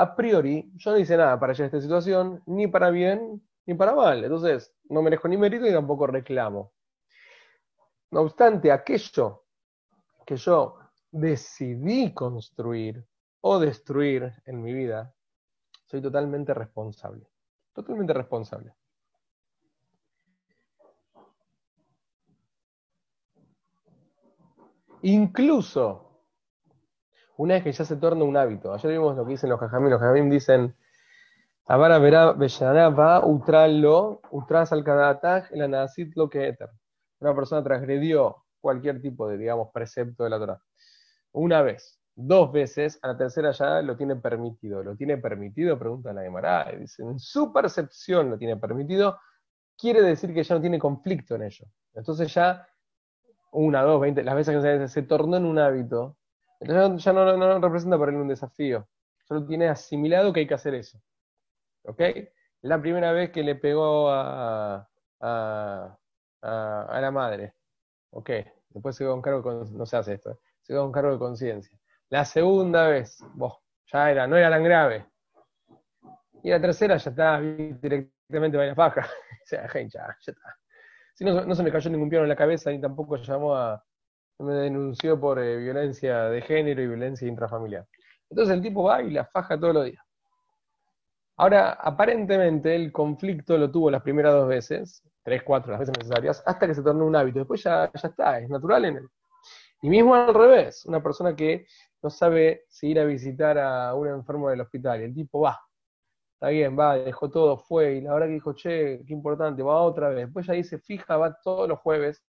A 0.00 0.14
priori, 0.14 0.70
yo 0.76 0.92
no 0.92 0.98
hice 0.98 1.16
nada 1.16 1.40
para 1.40 1.52
llegar 1.52 1.64
a 1.64 1.66
esta 1.66 1.80
situación, 1.80 2.40
ni 2.46 2.68
para 2.68 2.90
bien, 2.90 3.42
ni 3.66 3.74
para 3.74 3.96
mal. 3.96 4.22
Entonces, 4.22 4.72
no 4.88 5.02
merezco 5.02 5.26
ni 5.26 5.36
mérito 5.36 5.64
ni 5.64 5.72
tampoco 5.72 6.06
reclamo. 6.06 6.72
No 8.12 8.20
obstante, 8.20 8.70
aquello 8.70 9.46
que 10.24 10.36
yo 10.36 10.78
decidí 11.10 12.14
construir 12.14 13.04
o 13.40 13.58
destruir 13.58 14.32
en 14.44 14.62
mi 14.62 14.72
vida, 14.72 15.12
soy 15.84 16.00
totalmente 16.00 16.54
responsable. 16.54 17.26
Totalmente 17.72 18.12
responsable. 18.12 18.72
Incluso 25.02 26.07
una 27.38 27.54
vez 27.54 27.64
que 27.64 27.72
ya 27.72 27.84
se 27.84 27.96
torna 27.96 28.24
un 28.24 28.36
hábito. 28.36 28.74
Ayer 28.74 28.92
vimos 28.92 29.16
lo 29.16 29.24
que 29.24 29.32
dicen 29.32 29.48
los 29.48 29.60
jajamim. 29.60 29.90
Los 29.90 30.00
jajamim 30.00 30.28
dicen, 30.28 30.74
verá 31.68 31.98
lo 33.68 34.20
una 37.20 37.34
persona 37.34 37.62
transgredió 37.62 38.44
cualquier 38.60 39.00
tipo 39.00 39.28
de, 39.28 39.38
digamos, 39.38 39.68
precepto 39.72 40.24
de 40.24 40.30
la 40.30 40.38
Torah, 40.38 40.60
una 41.32 41.62
vez, 41.62 42.00
dos 42.16 42.50
veces, 42.50 42.98
a 43.02 43.08
la 43.08 43.16
tercera 43.16 43.52
ya 43.52 43.82
lo 43.82 43.96
tiene 43.96 44.16
permitido. 44.16 44.82
¿Lo 44.82 44.96
tiene 44.96 45.18
permitido? 45.18 45.78
Pregunta 45.78 46.12
la 46.12 46.22
Gemara. 46.22 46.72
Dice, 46.76 47.04
en 47.04 47.20
su 47.20 47.52
percepción 47.52 48.30
lo 48.30 48.38
tiene 48.38 48.56
permitido, 48.56 49.16
quiere 49.76 50.02
decir 50.02 50.34
que 50.34 50.42
ya 50.42 50.56
no 50.56 50.60
tiene 50.60 50.80
conflicto 50.80 51.36
en 51.36 51.44
ello. 51.44 51.66
Entonces 51.94 52.34
ya, 52.34 52.66
una, 53.52 53.82
dos, 53.82 54.00
veinte, 54.00 54.24
las 54.24 54.34
veces 54.34 54.56
que 54.56 54.62
se, 54.62 54.88
se 54.88 55.02
tornó 55.02 55.36
en 55.36 55.44
un 55.44 55.60
hábito, 55.60 56.17
Entonces 56.60 57.04
ya 57.04 57.12
no, 57.12 57.60
representa 57.60 57.98
para 57.98 58.10
él 58.10 58.18
un 58.18 58.28
desafío. 58.28 58.88
Solo 59.24 59.46
tiene 59.46 59.68
asimilado 59.68 60.32
que 60.32 60.40
hay 60.40 60.46
que 60.46 60.54
hacer 60.54 60.74
eso. 60.74 61.00
¿Ok? 61.84 62.02
La 62.62 62.80
primera 62.80 63.12
vez 63.12 63.30
que 63.30 63.42
le 63.42 63.54
pegó 63.54 64.10
a, 64.10 64.88
a, 65.20 65.98
a, 66.42 67.00
la 67.00 67.10
madre. 67.10 67.54
Ok. 68.10 68.30
Después 68.70 68.96
se 68.96 69.08
un 69.08 69.22
cargo 69.22 69.42
con, 69.42 69.76
no 69.76 69.86
se 69.86 69.96
hace 69.96 70.14
esto. 70.14 70.32
¿eh? 70.32 70.38
Se 70.62 70.72
quedó 70.72 70.84
un 70.84 70.92
cargo 70.92 71.12
de 71.12 71.18
conciencia. 71.18 71.78
La 72.10 72.24
segunda 72.24 72.88
vez, 72.88 73.18
vos, 73.34 73.58
ya 73.86 74.10
era, 74.10 74.26
no 74.26 74.36
era 74.36 74.50
tan 74.50 74.64
grave. 74.64 75.06
Y 76.42 76.50
la 76.50 76.60
tercera 76.60 76.96
ya 76.96 77.10
está 77.10 77.40
directamente 77.40 78.56
va 78.56 78.66
la 78.66 78.74
faja. 78.74 79.00
o 79.42 79.46
sea, 79.46 79.66
ya, 79.72 79.88
ya 79.88 80.16
está. 80.18 80.58
Si 81.14 81.24
no, 81.24 81.44
no 81.44 81.54
se 81.54 81.62
me 81.62 81.72
cayó 81.72 81.90
ningún 81.90 82.08
piano 82.08 82.24
en 82.24 82.28
la 82.28 82.36
cabeza 82.36 82.70
ni 82.70 82.80
tampoco 82.80 83.16
llamó 83.16 83.54
a, 83.56 83.84
me 84.38 84.54
denunció 84.54 85.18
por 85.18 85.38
eh, 85.38 85.56
violencia 85.56 86.24
de 86.24 86.42
género 86.42 86.82
y 86.82 86.86
violencia 86.86 87.26
intrafamiliar. 87.28 87.86
Entonces 88.30 88.54
el 88.54 88.62
tipo 88.62 88.84
va 88.84 89.02
y 89.02 89.10
la 89.10 89.24
faja 89.26 89.58
todos 89.58 89.74
los 89.74 89.84
días. 89.84 90.02
Ahora, 91.36 91.72
aparentemente 91.72 92.74
el 92.74 92.90
conflicto 92.90 93.56
lo 93.56 93.70
tuvo 93.70 93.90
las 93.90 94.02
primeras 94.02 94.32
dos 94.34 94.48
veces, 94.48 95.02
tres, 95.22 95.42
cuatro, 95.44 95.70
las 95.70 95.80
veces 95.80 95.96
necesarias, 95.96 96.42
hasta 96.44 96.66
que 96.66 96.74
se 96.74 96.82
tornó 96.82 97.06
un 97.06 97.14
hábito. 97.14 97.38
Después 97.38 97.62
ya, 97.62 97.90
ya 97.94 98.08
está, 98.08 98.40
es 98.40 98.48
natural 98.48 98.84
en 98.86 98.96
él. 98.96 99.08
Y 99.82 99.88
mismo 99.88 100.14
al 100.14 100.34
revés, 100.34 100.84
una 100.86 101.00
persona 101.02 101.36
que 101.36 101.66
no 102.02 102.10
sabe 102.10 102.64
si 102.68 102.88
ir 102.88 102.98
a 102.98 103.04
visitar 103.04 103.56
a 103.58 103.94
un 103.94 104.08
enfermo 104.08 104.50
del 104.50 104.60
hospital, 104.60 105.00
el 105.00 105.14
tipo 105.14 105.40
va, 105.40 105.60
está 106.34 106.48
bien, 106.48 106.76
va, 106.78 106.96
dejó 106.96 107.30
todo, 107.30 107.58
fue, 107.58 107.94
y 107.96 108.00
la 108.00 108.14
verdad 108.14 108.26
que 108.26 108.32
dijo, 108.34 108.52
che, 108.54 109.04
qué 109.06 109.12
importante, 109.12 109.62
va 109.62 109.80
otra 109.82 110.08
vez. 110.08 110.26
Después 110.26 110.46
ya 110.46 110.54
dice, 110.54 110.78
fija, 110.78 111.16
va 111.16 111.36
todos 111.42 111.68
los 111.68 111.78
jueves 111.80 112.24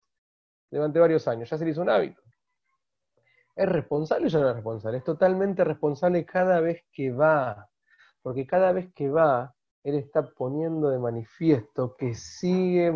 durante 0.72 1.00
varios 1.00 1.28
años, 1.28 1.50
ya 1.50 1.58
se 1.58 1.66
le 1.66 1.72
hizo 1.72 1.82
un 1.82 1.90
hábito. 1.90 2.22
¿Es 3.56 3.68
responsable 3.68 4.28
o 4.28 4.30
ya 4.30 4.40
no 4.40 4.50
es 4.50 4.56
responsable? 4.56 4.98
Es 5.00 5.04
totalmente 5.04 5.64
responsable 5.64 6.26
cada 6.26 6.62
vez 6.62 6.84
que 6.92 7.12
va, 7.12 7.70
porque 8.22 8.48
cada 8.48 8.72
vez 8.72 8.94
que 8.94 9.10
va, 9.10 9.54
él 9.84 9.96
está 9.96 10.24
poniendo 10.24 10.90
de 10.90 11.00
manifiesto 11.00 11.96
que 11.98 12.14
sigue, 12.14 12.94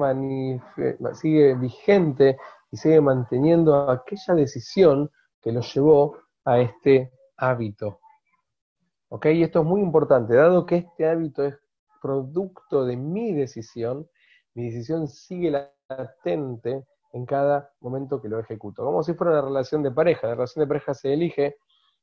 sigue 1.13 1.55
vigente 1.55 2.37
y 2.71 2.77
sigue 2.77 3.01
manteniendo 3.01 3.89
aquella 3.89 4.35
decisión 4.35 5.09
que 5.41 5.51
lo 5.51 5.61
llevó 5.61 6.17
a 6.45 6.59
este 6.59 7.11
hábito. 7.37 7.99
¿Ok? 9.09 9.27
Y 9.27 9.43
esto 9.43 9.59
es 9.59 9.65
muy 9.65 9.81
importante, 9.81 10.35
dado 10.35 10.65
que 10.65 10.77
este 10.77 11.07
hábito 11.07 11.43
es 11.43 11.55
producto 12.01 12.85
de 12.85 12.97
mi 12.97 13.33
decisión, 13.33 14.09
mi 14.53 14.65
decisión 14.65 15.07
sigue 15.07 15.51
latente 15.89 16.85
en 17.13 17.25
cada 17.25 17.72
momento 17.79 18.22
que 18.22 18.27
lo 18.27 18.39
ejecuto. 18.39 18.84
Como 18.84 19.03
si 19.03 19.13
fuera 19.13 19.34
una 19.34 19.41
relación 19.41 19.84
de 19.84 19.91
pareja. 19.91 20.27
La 20.27 20.36
relación 20.36 20.63
de 20.63 20.67
pareja 20.67 20.93
se 20.93 21.13
elige 21.13 21.58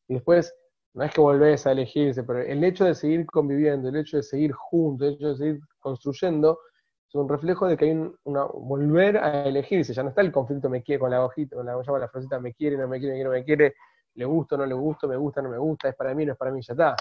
y 0.09 0.15
después 0.15 0.55
no 0.95 1.05
es 1.05 1.13
que 1.13 1.21
volvés 1.21 1.67
a 1.67 1.73
elegirse, 1.73 2.25
pero 2.25 2.41
el 2.41 2.65
hecho 2.65 2.85
de 2.85 2.95
seguir 2.95 3.27
conviviendo, 3.27 3.89
el 3.89 3.97
hecho 3.97 4.17
de 4.17 4.23
seguir 4.23 4.53
juntos, 4.53 5.09
el 5.09 5.15
hecho 5.15 5.29
de 5.29 5.37
seguir 5.37 5.61
construyendo, 5.79 6.61
es 7.09 7.15
un 7.15 7.29
reflejo 7.29 7.67
de 7.67 7.77
que 7.77 7.87
hay 7.87 7.91
un, 7.91 8.17
volver 8.25 9.19
a 9.19 9.45
elegirse. 9.45 9.93
Ya 9.93 10.03
no 10.03 10.11
está 10.11 10.21
el 10.21 10.33
conflicto 10.33 10.69
me 10.69 10.83
quiere 10.83 11.01
con 11.01 11.11
la 11.11 11.25
hojita, 11.25 11.57
con 11.57 11.67
la, 11.67 11.81
llama 11.83 11.99
la 11.99 12.09
frasita 12.09 12.41
me 12.41 12.55
quiere, 12.55 12.77
no 12.77 12.89
me 12.89 12.99
quiere, 12.99 13.15
me 13.15 13.19
quiere, 13.19 13.31
me 13.31 13.45
quiere, 13.45 13.75
le 14.15 14.25
gusto, 14.25 14.57
no 14.57 14.65
le 14.65 14.75
gusto, 14.75 15.09
me 15.09 15.17
gusta, 15.17 15.43
no 15.43 15.49
me 15.49 15.59
gusta, 15.59 15.89
es 15.89 15.97
para 15.97 16.15
mí, 16.15 16.25
no 16.25 16.33
es 16.33 16.39
para 16.39 16.53
mí, 16.53 16.61
ya 16.63 16.73
está. 16.73 16.97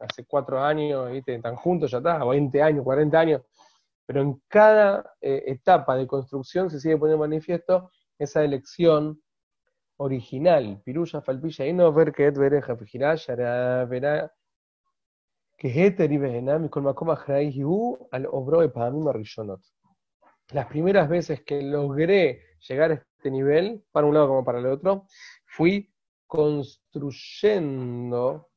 Hace 0.00 0.26
cuatro 0.26 0.60
años, 0.60 1.10
¿viste? 1.10 1.34
están 1.34 1.56
juntos, 1.56 1.90
ya 1.90 1.98
está, 1.98 2.24
20 2.24 2.60
años, 2.60 2.84
40 2.84 3.18
años, 3.18 3.42
pero 4.08 4.22
en 4.22 4.42
cada 4.48 5.14
eh, 5.20 5.44
etapa 5.48 5.94
de 5.94 6.06
construcción 6.06 6.70
se 6.70 6.80
sigue 6.80 6.96
poniendo 6.96 7.22
manifiesto 7.22 7.90
esa 8.18 8.42
elección 8.42 9.22
original. 9.98 10.80
Pirulla, 10.82 11.20
falpilla, 11.20 11.66
y 11.66 11.74
no 11.74 11.92
ver 11.92 12.12
que 12.12 12.26
vereja, 12.38 12.74
yara, 13.16 13.84
verá, 13.84 14.32
que 15.58 15.84
eter 15.84 16.10
y 16.10 16.16
con 16.70 16.84
macoma 16.84 17.16
al 18.10 18.26
obro 18.30 18.62
de. 18.62 19.74
Las 20.52 20.68
primeras 20.68 21.10
veces 21.10 21.42
que 21.42 21.60
logré 21.60 22.40
llegar 22.66 22.92
a 22.92 22.94
este 22.94 23.30
nivel, 23.30 23.84
para 23.92 24.06
un 24.06 24.14
lado 24.14 24.28
como 24.28 24.42
para 24.42 24.60
el 24.60 24.68
otro, 24.68 25.04
fui 25.44 25.92
construyendo 26.26 28.48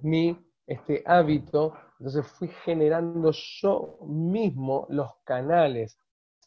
mi 0.00 0.38
este 0.66 1.02
hábito 1.04 1.74
entonces 1.98 2.26
fui 2.26 2.48
generando 2.64 3.30
yo 3.30 3.98
mismo 4.06 4.86
los 4.90 5.10
canales 5.24 5.98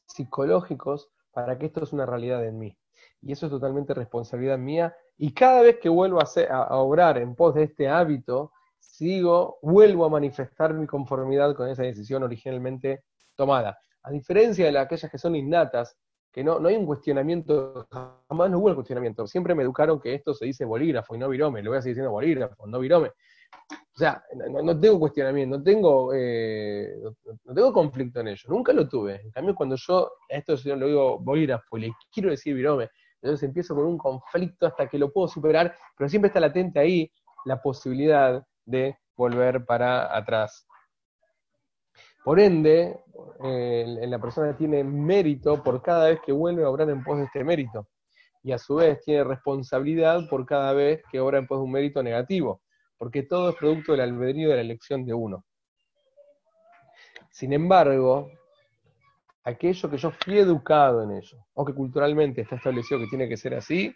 psicológicos 0.05 1.09
para 1.31 1.57
que 1.57 1.67
esto 1.67 1.83
es 1.83 1.93
una 1.93 2.05
realidad 2.05 2.45
en 2.45 2.57
mí. 2.57 2.77
Y 3.21 3.31
eso 3.31 3.45
es 3.45 3.51
totalmente 3.51 3.93
responsabilidad 3.93 4.57
mía. 4.57 4.95
Y 5.17 5.33
cada 5.33 5.61
vez 5.61 5.77
que 5.79 5.89
vuelvo 5.89 6.19
a, 6.19 6.25
a, 6.49 6.75
obrar 6.77 7.17
en 7.17 7.35
pos 7.35 7.55
de 7.55 7.63
este 7.63 7.87
hábito, 7.87 8.51
sigo, 8.79 9.57
vuelvo 9.61 10.05
a 10.05 10.09
manifestar 10.09 10.73
mi 10.73 10.87
conformidad 10.87 11.55
con 11.55 11.69
esa 11.69 11.83
decisión 11.83 12.23
originalmente 12.23 13.03
tomada. 13.35 13.79
A 14.03 14.11
diferencia 14.11 14.71
de 14.71 14.77
aquellas 14.77 15.11
que 15.11 15.17
son 15.17 15.35
innatas, 15.35 15.97
que 16.31 16.43
no, 16.43 16.59
no 16.59 16.69
hay 16.69 16.75
un 16.75 16.85
cuestionamiento, 16.85 17.87
jamás 18.29 18.51
no 18.51 18.59
hubo 18.59 18.69
el 18.69 18.75
cuestionamiento. 18.75 19.25
Siempre 19.27 19.55
me 19.55 19.63
educaron 19.63 19.99
que 19.99 20.13
esto 20.13 20.33
se 20.33 20.45
dice 20.45 20.65
bolígrafo 20.65 21.15
y 21.15 21.17
no 21.17 21.29
virome. 21.29 21.63
Lo 21.63 21.71
voy 21.71 21.79
a 21.79 21.81
seguir 21.81 21.95
diciendo 21.95 22.11
bolígrafo, 22.11 22.67
no 22.67 22.79
virome. 22.79 23.11
O 23.97 23.99
sea, 23.99 24.23
no, 24.35 24.79
tengo 24.79 24.99
cuestionamiento, 24.99 25.57
no 25.57 25.63
tengo, 25.63 26.13
eh, 26.13 27.01
no, 27.45 27.53
tengo 27.55 27.73
conflicto 27.73 28.19
en 28.19 28.27
ello, 28.27 28.43
nunca 28.47 28.71
lo 28.71 28.87
tuve. 28.87 29.21
En 29.23 29.31
cambio, 29.31 29.55
cuando 29.55 29.75
yo 29.75 30.11
a 30.29 30.35
esto 30.35 30.53
lo 30.75 30.85
digo 30.85 31.17
bolígrafo 31.17 31.79
y 31.79 31.81
le 31.81 31.93
quiero 32.13 32.29
decir 32.29 32.53
virome, 32.53 32.91
entonces 33.19 33.47
empiezo 33.47 33.73
con 33.73 33.85
un 33.85 33.97
conflicto 33.97 34.67
hasta 34.67 34.87
que 34.87 34.99
lo 34.99 35.11
puedo 35.11 35.27
superar, 35.27 35.75
pero 35.97 36.07
siempre 36.07 36.27
está 36.27 36.39
latente 36.39 36.77
ahí 36.77 37.11
la 37.45 37.59
posibilidad 37.59 38.45
de 38.65 38.95
volver 39.15 39.65
para 39.65 40.15
atrás. 40.15 40.67
Por 42.23 42.39
ende, 42.39 42.99
la 43.39 44.19
persona 44.19 44.55
tiene 44.55 44.83
mérito 44.83 45.63
por 45.63 45.81
cada 45.81 46.09
vez 46.09 46.19
que 46.23 46.31
vuelve 46.31 46.63
a 46.63 46.69
obrar 46.69 46.87
en 46.91 47.03
pos 47.03 47.17
de 47.17 47.23
este 47.23 47.43
mérito. 47.43 47.87
Y 48.43 48.51
a 48.51 48.59
su 48.59 48.75
vez 48.75 49.01
tiene 49.03 49.23
responsabilidad 49.23 50.29
por 50.29 50.45
cada 50.45 50.71
vez 50.73 51.01
que 51.11 51.19
obra 51.19 51.39
en 51.39 51.47
pos 51.47 51.57
de 51.57 51.63
un 51.63 51.71
mérito 51.71 52.03
negativo 52.03 52.61
porque 52.97 53.23
todo 53.23 53.49
es 53.49 53.55
producto 53.55 53.91
del 53.91 54.01
albedrío 54.01 54.49
de 54.49 54.55
la 54.55 54.61
elección 54.61 55.05
de 55.05 55.13
uno. 55.13 55.45
Sin 57.31 57.53
embargo, 57.53 58.31
aquello 59.43 59.89
que 59.89 59.97
yo 59.97 60.11
fui 60.11 60.39
educado 60.39 61.03
en 61.03 61.11
ello, 61.11 61.45
o 61.53 61.63
que 61.63 61.73
culturalmente 61.73 62.41
está 62.41 62.55
establecido 62.55 62.99
que 62.99 63.07
tiene 63.07 63.29
que 63.29 63.37
ser 63.37 63.53
así, 63.53 63.95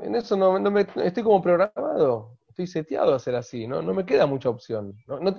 en 0.00 0.14
eso 0.14 0.36
no, 0.36 0.58
me, 0.70 0.86
estoy 1.04 1.22
como 1.22 1.42
programado, 1.42 2.38
estoy 2.48 2.66
seteado 2.66 3.14
a 3.14 3.18
ser 3.18 3.34
así, 3.34 3.66
no, 3.66 3.82
no 3.82 3.92
me 3.92 4.06
queda 4.06 4.26
mucha 4.26 4.48
opción. 4.48 4.96
O 5.08 5.18
sea, 5.18 5.20
no 5.20 5.30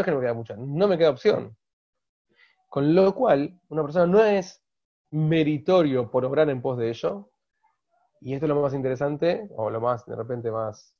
es 0.00 0.04
que 0.04 0.10
no 0.10 0.16
me 0.18 0.22
queda 0.22 0.34
mucha, 0.34 0.56
no 0.56 0.88
me 0.88 0.98
queda 0.98 1.10
opción. 1.10 1.56
Con 2.68 2.94
lo 2.94 3.14
cual, 3.14 3.60
una 3.68 3.82
persona 3.82 4.06
no 4.06 4.22
es 4.22 4.62
meritorio 5.10 6.10
por 6.10 6.24
obrar 6.24 6.50
en 6.50 6.62
pos 6.62 6.78
de 6.78 6.90
ello, 6.90 7.29
y 8.20 8.34
esto 8.34 8.46
es 8.46 8.50
lo 8.50 8.60
más 8.60 8.74
interesante, 8.74 9.48
o 9.56 9.70
lo 9.70 9.80
más, 9.80 10.04
de 10.04 10.14
repente, 10.14 10.50
más 10.50 10.94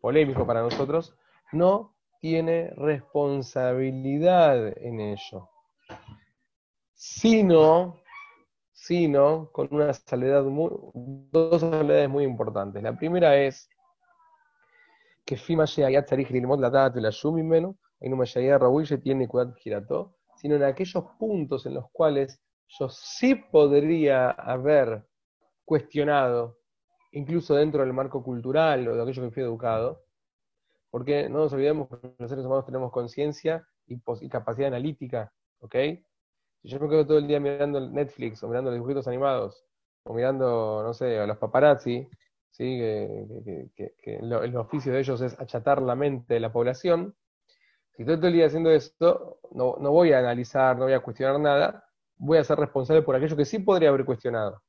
polémico 0.00 0.46
para 0.46 0.62
nosotros, 0.62 1.14
no 1.52 1.94
tiene 2.20 2.70
responsabilidad 2.76 4.72
en 4.78 5.00
ello, 5.00 5.50
sino, 6.94 8.00
sino 8.72 9.50
con 9.52 9.68
una 9.70 9.92
salvedad 9.92 10.44
muy, 10.44 10.70
dos 10.94 11.60
salvedades 11.60 12.08
muy 12.08 12.24
importantes. 12.24 12.82
La 12.82 12.96
primera 12.96 13.36
es 13.36 13.68
que 15.26 15.36
Fima 15.36 15.66
la 16.60 16.70
tiene 18.98 19.26
sino 20.36 20.54
en 20.54 20.62
aquellos 20.62 21.04
puntos 21.18 21.66
en 21.66 21.74
los 21.74 21.90
cuales 21.90 22.40
yo 22.68 22.88
sí 22.88 23.34
podría 23.34 24.30
haber 24.30 25.04
cuestionado, 25.66 26.56
incluso 27.12 27.54
dentro 27.54 27.82
del 27.82 27.92
marco 27.92 28.22
cultural 28.22 28.88
o 28.88 28.96
de 28.96 29.02
aquello 29.02 29.22
que 29.24 29.30
fui 29.30 29.42
educado, 29.42 30.04
porque 30.90 31.28
no 31.28 31.40
nos 31.40 31.52
olvidemos 31.52 31.88
que 31.88 32.14
los 32.18 32.30
seres 32.30 32.46
humanos 32.46 32.64
tenemos 32.64 32.90
conciencia 32.90 33.66
y, 33.86 34.00
capacidad 34.30 34.68
analítica, 34.68 35.32
¿ok? 35.58 35.74
Si 36.62 36.68
yo 36.68 36.80
me 36.80 36.88
quedo 36.88 37.06
todo 37.06 37.18
el 37.18 37.26
día 37.26 37.40
mirando 37.40 37.80
Netflix 37.80 38.42
o 38.42 38.48
mirando 38.48 38.70
los 38.70 38.78
dibujitos 38.78 39.06
animados 39.08 39.64
o 40.04 40.14
mirando, 40.14 40.82
no 40.82 40.94
sé, 40.94 41.18
a 41.18 41.26
los 41.26 41.36
paparazzi, 41.36 42.08
¿sí? 42.50 42.78
que, 42.78 43.92
el 44.04 44.56
oficio 44.56 44.92
de 44.92 45.00
ellos 45.00 45.20
es 45.20 45.38
achatar 45.38 45.82
la 45.82 45.96
mente 45.96 46.34
de 46.34 46.40
la 46.40 46.52
población, 46.52 47.14
si 47.96 48.02
estoy 48.02 48.16
todo 48.16 48.28
el 48.28 48.34
día 48.34 48.46
haciendo 48.46 48.70
esto, 48.70 49.40
no, 49.52 49.76
no 49.80 49.90
voy 49.90 50.12
a 50.12 50.18
analizar, 50.18 50.76
no 50.76 50.84
voy 50.84 50.92
a 50.92 51.00
cuestionar 51.00 51.40
nada, 51.40 51.84
voy 52.18 52.38
a 52.38 52.44
ser 52.44 52.58
responsable 52.58 53.02
por 53.02 53.16
aquello 53.16 53.36
que 53.36 53.44
sí 53.44 53.58
podría 53.58 53.88
haber 53.88 54.04
cuestionado. 54.04 54.62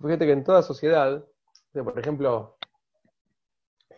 Fíjate 0.00 0.26
que 0.26 0.32
en 0.32 0.44
toda 0.44 0.62
sociedad, 0.62 1.24
por 1.72 1.98
ejemplo, 1.98 2.56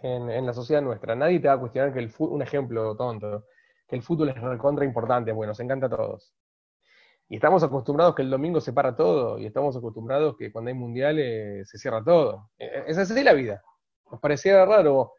en, 0.02 0.46
la 0.46 0.52
sociedad 0.52 0.82
nuestra, 0.82 1.14
nadie 1.14 1.40
te 1.40 1.48
va 1.48 1.54
a 1.54 1.60
cuestionar 1.60 1.92
que 1.92 1.98
el 1.98 2.10
fútbol, 2.10 2.34
un 2.34 2.42
ejemplo 2.42 2.96
tonto, 2.96 3.44
que 3.88 3.96
el 3.96 4.02
fútbol 4.02 4.30
es 4.30 4.40
recontra 4.40 4.84
importante, 4.84 5.32
bueno, 5.32 5.50
nos 5.50 5.60
encanta 5.60 5.86
a 5.86 5.90
todos. 5.90 6.34
Y 7.28 7.36
estamos 7.36 7.62
acostumbrados 7.62 8.14
que 8.14 8.22
el 8.22 8.30
domingo 8.30 8.60
se 8.60 8.72
para 8.72 8.94
todo, 8.94 9.38
y 9.38 9.46
estamos 9.46 9.76
acostumbrados 9.76 10.36
que 10.36 10.52
cuando 10.52 10.68
hay 10.68 10.74
mundiales 10.74 11.68
se 11.68 11.78
cierra 11.78 12.02
todo. 12.04 12.50
E, 12.58 12.66
e, 12.66 12.84
es 12.88 12.98
así 12.98 13.22
la 13.24 13.32
vida. 13.32 13.62
Nos 14.10 14.20
parecía 14.20 14.64
raro 14.64 15.14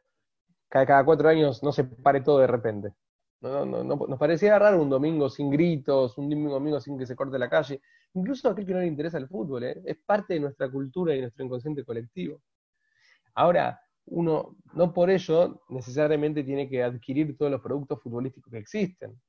que 0.69 0.85
cada 0.85 1.03
cuatro 1.03 1.27
años 1.27 1.63
no 1.63 1.71
se 1.71 1.83
pare 1.83 2.21
todo 2.21 2.39
de 2.39 2.47
repente. 2.47 2.93
No, 3.39 3.65
no, 3.65 3.83
no, 3.83 3.95
nos 3.95 4.17
parecía 4.17 4.57
raro 4.57 4.81
un 4.81 4.89
domingo 4.89 5.29
sin 5.29 5.49
gritos, 5.51 6.17
un 6.17 6.29
domingo 6.29 6.79
sin 6.79 6.97
que 6.97 7.05
se 7.05 7.15
corte 7.15 7.37
la 7.37 7.49
calle. 7.49 7.81
Incluso 8.13 8.49
a 8.49 8.51
aquel 8.51 8.65
que 8.65 8.73
no 8.73 8.79
le 8.79 8.87
interesa 8.87 9.17
el 9.19 9.27
fútbol, 9.27 9.63
¿eh? 9.63 9.81
es 9.85 9.97
parte 10.05 10.33
de 10.33 10.39
nuestra 10.39 10.69
cultura 10.69 11.15
y 11.15 11.21
nuestro 11.21 11.45
inconsciente 11.45 11.83
colectivo. 11.85 12.41
Ahora, 13.35 13.79
uno 14.05 14.55
no 14.73 14.93
por 14.93 15.09
ello 15.09 15.61
necesariamente 15.69 16.43
tiene 16.43 16.67
que 16.67 16.83
adquirir 16.83 17.37
todos 17.37 17.51
los 17.51 17.61
productos 17.61 18.01
futbolísticos 18.01 18.51
que 18.51 18.57
existen. 18.57 19.19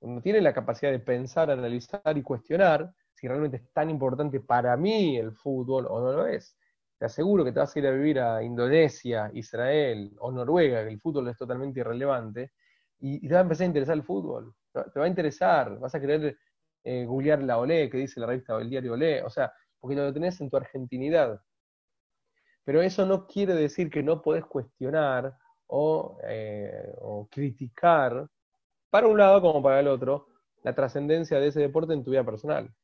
Uno 0.00 0.20
tiene 0.20 0.40
la 0.40 0.52
capacidad 0.52 0.90
de 0.90 0.98
pensar, 0.98 1.50
analizar 1.50 2.16
y 2.16 2.22
cuestionar 2.22 2.92
si 3.14 3.28
realmente 3.28 3.58
es 3.58 3.72
tan 3.72 3.90
importante 3.90 4.40
para 4.40 4.76
mí 4.76 5.16
el 5.16 5.32
fútbol 5.32 5.86
o 5.88 6.00
no 6.00 6.12
lo 6.12 6.26
es. 6.26 6.56
Te 6.98 7.06
aseguro 7.06 7.44
que 7.44 7.52
te 7.52 7.60
vas 7.60 7.74
a 7.74 7.78
ir 7.78 7.86
a 7.86 7.90
vivir 7.90 8.20
a 8.20 8.42
Indonesia, 8.42 9.30
Israel 9.34 10.12
o 10.18 10.32
Noruega, 10.32 10.82
que 10.82 10.90
el 10.90 11.00
fútbol 11.00 11.28
es 11.28 11.36
totalmente 11.36 11.80
irrelevante, 11.80 12.52
y, 13.00 13.26
te 13.26 13.34
va 13.34 13.40
a 13.40 13.42
empezar 13.42 13.64
a 13.64 13.68
interesar 13.68 13.96
el 13.96 14.02
fútbol. 14.02 14.54
Te 14.72 14.98
va 14.98 15.04
a 15.04 15.08
interesar, 15.08 15.78
vas 15.78 15.94
a 15.94 16.00
querer 16.00 16.36
eh, 16.82 17.04
googlear 17.04 17.42
la 17.42 17.58
Olé, 17.58 17.88
que 17.88 17.98
dice 17.98 18.20
la 18.20 18.26
revista 18.26 18.56
o 18.56 18.58
el 18.58 18.70
diario 18.70 18.94
Olé, 18.94 19.22
o 19.22 19.30
sea, 19.30 19.52
porque 19.78 19.96
lo 19.96 20.12
tenés 20.12 20.40
en 20.40 20.50
tu 20.50 20.56
argentinidad. 20.56 21.40
Pero 22.64 22.82
eso 22.82 23.04
no 23.06 23.26
quiere 23.26 23.54
decir 23.54 23.90
que 23.90 24.02
no 24.02 24.22
podés 24.22 24.44
cuestionar 24.46 25.36
o, 25.66 26.18
eh, 26.24 26.92
o 27.00 27.28
criticar, 27.30 28.28
para 28.90 29.06
un 29.06 29.18
lado 29.18 29.40
como 29.40 29.62
para 29.62 29.80
el 29.80 29.88
otro, 29.88 30.28
la 30.62 30.74
trascendencia 30.74 31.38
de 31.38 31.48
ese 31.48 31.60
deporte 31.60 31.92
en 31.92 32.02
tu 32.02 32.10
vida 32.10 32.24
personal. 32.24 32.74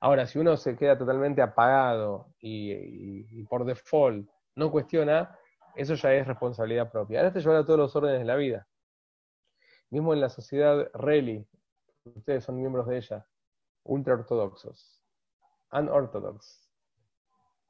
Ahora, 0.00 0.26
si 0.26 0.38
uno 0.38 0.56
se 0.56 0.76
queda 0.76 0.98
totalmente 0.98 1.40
apagado 1.42 2.28
y, 2.40 3.42
por 3.44 3.64
default 3.64 4.28
no 4.54 4.70
cuestiona, 4.70 5.36
eso 5.74 5.94
ya 5.94 6.12
es 6.14 6.26
responsabilidad 6.26 6.90
propia. 6.90 7.20
Ahora 7.20 7.32
te 7.32 7.40
lleva 7.40 7.58
a 7.58 7.64
todos 7.64 7.78
los 7.78 7.96
órdenes 7.96 8.20
de 8.20 8.24
la 8.24 8.36
vida. 8.36 8.66
Mismo 9.96 10.12
en 10.12 10.20
la 10.20 10.28
sociedad 10.28 10.90
Reli, 10.92 11.48
ustedes 12.04 12.44
son 12.44 12.60
miembros 12.60 12.86
de 12.86 12.98
ella, 12.98 13.26
ultraortodoxos, 13.82 15.00
unorthodox. 15.72 16.68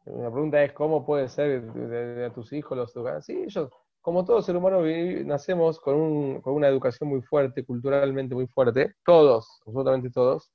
La 0.07 0.29
pregunta 0.33 0.61
es, 0.65 0.73
¿cómo 0.73 1.07
puede 1.07 1.29
ser 1.29 1.63
de, 1.73 2.29
tus 2.31 2.53
hijos 2.53 2.77
los 2.77 2.97
educan? 2.97 3.23
Sí, 3.23 3.45
ellos, 3.45 3.71
como 4.01 4.25
todo 4.25 4.43
ser 4.43 4.57
humano, 4.57 4.81
nacemos 5.25 5.79
con, 5.79 6.43
una 6.45 6.67
educación 6.67 7.11
muy 7.11 7.23
fuerte, 7.23 7.65
culturalmente 7.65 8.35
muy 8.35 8.49
fuerte, 8.49 8.97
todos, 9.05 9.63
absolutamente 9.65 10.11
todos, 10.11 10.51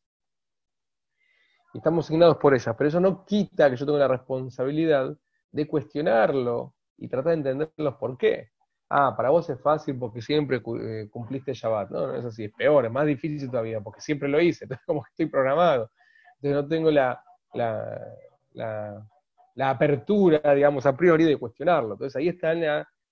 y 1.74 1.78
estamos 1.78 2.04
asignados 2.04 2.36
por 2.36 2.54
ella, 2.54 2.76
pero 2.76 2.90
eso 2.90 3.00
no 3.00 3.24
quita 3.24 3.70
que 3.70 3.78
yo 3.78 3.86
tenga 3.86 4.00
la 4.00 4.08
responsabilidad 4.10 5.16
de 5.54 5.68
cuestionarlo 5.70 6.76
y 6.98 7.08
tratar 7.08 7.32
de 7.32 7.38
entender 7.38 7.72
los 7.78 7.96
por 7.96 8.18
qué. 8.18 8.50
Ah, 8.94 9.16
para 9.16 9.30
vos 9.30 9.50
es 9.50 9.58
fácil 9.62 9.98
porque 9.98 10.22
siempre 10.22 10.58
eh, 10.58 11.08
cumpliste 11.10 11.54
Shabbat. 11.54 11.92
No, 11.92 12.08
no 12.08 12.16
es 12.16 12.26
así, 12.26 12.44
es 12.44 12.52
peor, 12.52 12.86
es 12.86 12.92
más 12.92 13.06
difícil 13.06 13.50
todavía 13.50 13.80
porque 13.80 14.02
siempre 14.02 14.28
lo 14.28 14.42
hice, 14.42 14.66
entonces 14.66 14.86
como 14.86 15.02
que 15.04 15.10
estoy 15.12 15.28
programado. 15.28 15.90
Entonces 16.36 16.62
no 16.62 16.68
tengo 16.68 16.92
la, 16.92 17.24
la, 17.54 19.08
la, 19.56 19.70
apertura, 19.70 20.42
digamos, 20.54 20.86
a 20.86 20.98
priori 20.98 21.24
de 21.24 21.38
cuestionarlo. 21.38 21.94
Entonces 21.94 22.18
ahí 22.18 22.28
está 22.28 22.52
en, 22.52 22.64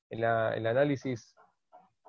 en, 0.09 0.23
el 0.23 0.67
análisis 0.67 1.33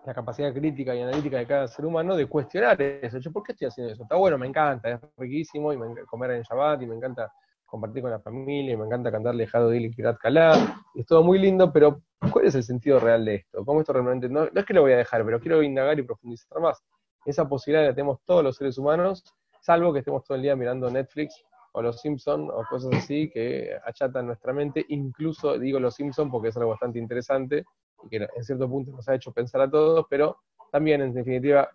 la 0.05 0.15
capacidad 0.15 0.53
crítica 0.53 0.93
y 0.93 1.03
analítica 1.03 1.39
de 1.39 1.47
cada 1.47 1.69
ser 1.69 1.85
humano 1.87 2.17
de 2.17 2.27
cuestionar 2.27 2.83
eso. 2.83 3.19
Yo, 3.19 3.31
¿por 3.31 3.45
qué 3.45 3.53
estoy 3.53 3.69
haciendo 3.69 3.93
eso? 3.93 4.03
Está 4.03 4.17
bueno, 4.17 4.37
me 4.37 4.49
encanta, 4.49 4.91
es 4.91 5.01
riquísimo, 5.17 5.73
y 5.73 5.77
me 5.77 5.95
comer 6.07 6.33
en 6.33 6.43
Shabbat, 6.43 6.83
y 6.83 6.87
me 6.87 6.97
encanta 6.97 7.31
compartir 7.71 8.03
con 8.03 8.11
la 8.11 8.21
familia, 8.21 8.75
y 8.75 8.77
me 8.77 8.87
encanta 8.87 9.11
cantar 9.11 9.35
Lejado 9.35 9.71
de 9.71 9.91
Kirat 9.91 10.19
Kalá, 10.19 10.83
y 10.95 11.01
es 11.01 11.07
todo 11.07 11.23
muy 11.23 11.39
lindo, 11.39 11.73
pero 11.73 12.03
¿cuál 12.33 12.47
es 12.47 12.55
el 12.55 12.63
sentido 12.63 12.99
real 13.01 13.25
de 13.25 13.37
esto? 13.37 13.65
¿Cómo 13.65 13.81
esto 13.81 13.93
realmente, 13.93 14.29
no, 14.29 14.45
es 14.45 14.65
que 14.65 14.75
lo 14.75 14.83
voy 14.83 14.93
a 14.93 14.99
dejar, 14.99 15.25
pero 15.25 15.41
quiero 15.41 15.63
indagar 15.63 15.99
y 15.99 16.03
profundizar 16.03 16.61
más. 16.61 16.83
Esa 17.25 17.49
posibilidad 17.49 17.87
la 17.87 17.95
tenemos 17.95 18.19
todos 18.25 18.43
los 18.43 18.57
seres 18.57 18.79
humanos, 18.79 19.25
salvo 19.61 19.93
que 19.93 20.01
estemos 20.01 20.25
todo 20.25 20.37
el 20.37 20.43
día 20.43 20.57
mirando 20.57 20.91
Netflix 20.91 21.43
o 21.73 21.83
Los 21.83 22.01
Simpsons 22.01 22.51
o 22.53 22.65
cosas 22.69 22.93
así 22.95 23.31
que 23.31 23.71
achatan 23.85 24.27
nuestra 24.27 24.53
mente, 24.53 24.85
incluso 24.89 25.59
digo 25.59 25.79
Los 25.79 25.95
Simpsons 25.95 26.31
porque 26.31 26.49
es 26.49 26.57
algo 26.57 26.71
bastante 26.71 26.99
interesante, 26.99 27.65
que 28.11 28.17
en 28.35 28.45
cierto 28.45 28.69
punto 28.69 28.93
nos 28.93 29.09
ha 29.09 29.15
hecho 29.15 29.33
pensar 29.33 29.61
a 29.61 29.71
todos, 29.71 30.07
pero 30.09 30.39
también 30.73 31.03
en 31.03 31.13
definitiva 31.13 31.71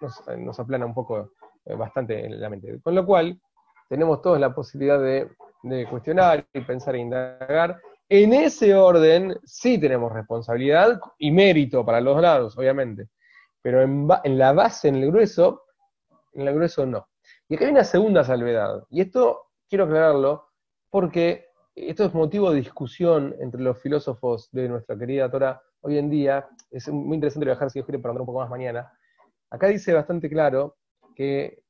nos, 0.00 0.58
aplana 0.58 0.86
un 0.86 0.94
poco 0.94 1.32
eh, 1.64 1.74
bastante 1.74 2.26
en 2.26 2.40
la 2.40 2.50
mente. 2.50 2.80
Con 2.82 2.94
lo 2.94 3.06
cual, 3.06 3.40
tenemos 3.92 4.22
todos 4.22 4.40
la 4.40 4.54
posibilidad 4.54 4.98
de, 4.98 5.86
cuestionar 5.90 6.46
y 6.54 6.62
pensar 6.62 6.94
e 6.94 7.00
indagar. 7.00 7.78
En 8.08 8.32
ese 8.32 8.74
orden 8.74 9.36
sí 9.44 9.76
tenemos 9.76 10.10
responsabilidad 10.10 10.98
y 11.18 11.30
mérito 11.30 11.84
para 11.84 12.00
los 12.00 12.18
lados, 12.18 12.56
obviamente, 12.56 13.08
pero 13.60 13.82
en, 13.82 14.38
la 14.38 14.54
base, 14.54 14.88
en 14.88 14.94
el 14.94 15.10
grueso, 15.10 15.64
en 16.32 16.48
el 16.48 16.54
grueso 16.54 16.86
no. 16.86 17.06
Y 17.50 17.56
acá 17.56 17.66
hay 17.66 17.70
una 17.70 17.84
segunda 17.84 18.24
salvedad, 18.24 18.82
y 18.88 19.02
esto 19.02 19.50
quiero 19.68 19.84
aclararlo 19.84 20.46
porque 20.88 21.48
esto 21.74 22.06
es 22.06 22.14
motivo 22.14 22.50
de 22.50 22.60
discusión 22.60 23.36
entre 23.40 23.60
los 23.60 23.78
filósofos 23.78 24.48
de 24.52 24.70
nuestra 24.70 24.96
querida 24.96 25.30
Torah 25.30 25.60
hoy 25.82 25.98
en 25.98 26.08
día. 26.08 26.48
Es 26.70 26.88
muy 26.88 27.16
interesante 27.16 27.44
viajar 27.44 27.68
si 27.70 27.78
Dios 27.78 27.84
quiere 27.84 27.98
para 27.98 28.12
andar 28.12 28.22
un 28.22 28.26
poco 28.26 28.40
más 28.40 28.48
mañana. 28.48 28.90
Acá 29.50 29.66
dice 29.66 29.92
bastante 29.92 30.30
claro 30.30 30.78
que, 31.14 31.61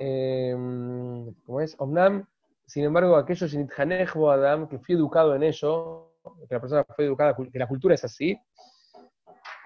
eh, 0.00 0.56
como 1.44 1.60
es, 1.60 1.76
Omnam, 1.78 2.26
sin 2.66 2.84
embargo, 2.84 3.16
aquellos 3.16 3.52
Adam, 4.30 4.66
que 4.66 4.78
fui 4.78 4.94
educado 4.94 5.34
en 5.34 5.42
ello, 5.42 6.14
que 6.48 6.54
la 6.54 6.60
persona 6.60 6.84
fue 6.84 7.04
educada, 7.04 7.36
que 7.36 7.58
la 7.58 7.68
cultura 7.68 7.94
es 7.94 8.04
así, 8.04 8.38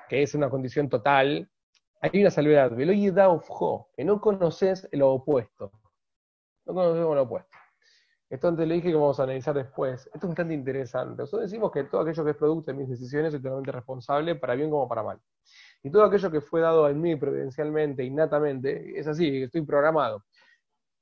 que 0.08 0.22
es 0.22 0.34
una 0.34 0.50
condición 0.50 0.88
total, 0.88 1.48
hay 2.00 2.20
una 2.20 2.30
salvedad, 2.30 2.72
que 3.96 4.04
no 4.04 4.20
conoces 4.20 4.88
lo 4.92 5.12
opuesto. 5.12 5.70
No 6.66 6.74
conoces 6.74 7.02
lo 7.02 7.22
opuesto. 7.22 7.56
Esto 8.28 8.48
antes 8.48 8.66
le 8.66 8.74
dije 8.74 8.88
que 8.88 8.94
vamos 8.94 9.20
a 9.20 9.22
analizar 9.22 9.54
después. 9.54 10.06
Esto 10.06 10.26
es 10.26 10.28
bastante 10.28 10.54
interesante. 10.54 11.22
Nosotros 11.22 11.50
decimos 11.50 11.70
que 11.70 11.84
todo 11.84 12.00
aquello 12.00 12.24
que 12.24 12.30
es 12.30 12.36
producto 12.36 12.72
de 12.72 12.78
mis 12.78 12.88
decisiones 12.88 13.32
soy 13.32 13.40
totalmente 13.40 13.70
responsable, 13.70 14.34
para 14.34 14.54
bien 14.54 14.70
como 14.70 14.88
para 14.88 15.02
mal. 15.02 15.20
Y 15.84 15.90
todo 15.90 16.04
aquello 16.04 16.30
que 16.30 16.40
fue 16.40 16.62
dado 16.62 16.86
a 16.86 16.92
mí 16.94 17.14
providencialmente, 17.14 18.02
innatamente, 18.02 18.98
es 18.98 19.06
así, 19.06 19.42
estoy 19.42 19.62
programado. 19.62 20.24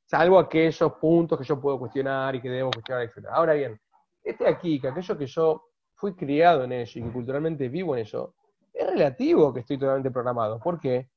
Salvo 0.05 0.41
aquellos 0.41 0.93
puntos 0.95 1.39
que 1.39 1.45
yo 1.45 1.61
puedo 1.61 1.79
cuestionar 1.79 2.35
y 2.35 2.43
que 2.43 2.51
debo 2.51 2.73
cuestionar, 2.73 3.05
etc. 3.05 3.29
Ahora 3.31 3.55
bien, 3.55 3.81
este 4.25 4.47
aquí, 4.47 4.81
que 4.81 4.89
aquello 4.89 5.17
que 5.17 5.27
yo 5.27 5.69
fui 5.95 6.15
criado 6.15 6.65
en 6.65 6.73
ello 6.73 7.01
y 7.01 7.05
que 7.05 7.13
culturalmente 7.13 7.69
vivo 7.69 7.95
en 7.95 8.01
ello, 8.01 8.35
es 8.73 8.87
relativo 8.89 9.55
que 9.55 9.61
estoy 9.61 9.79
totalmente 9.79 10.11
programado. 10.11 10.59
¿Por 10.59 10.81
qué? 10.81 11.09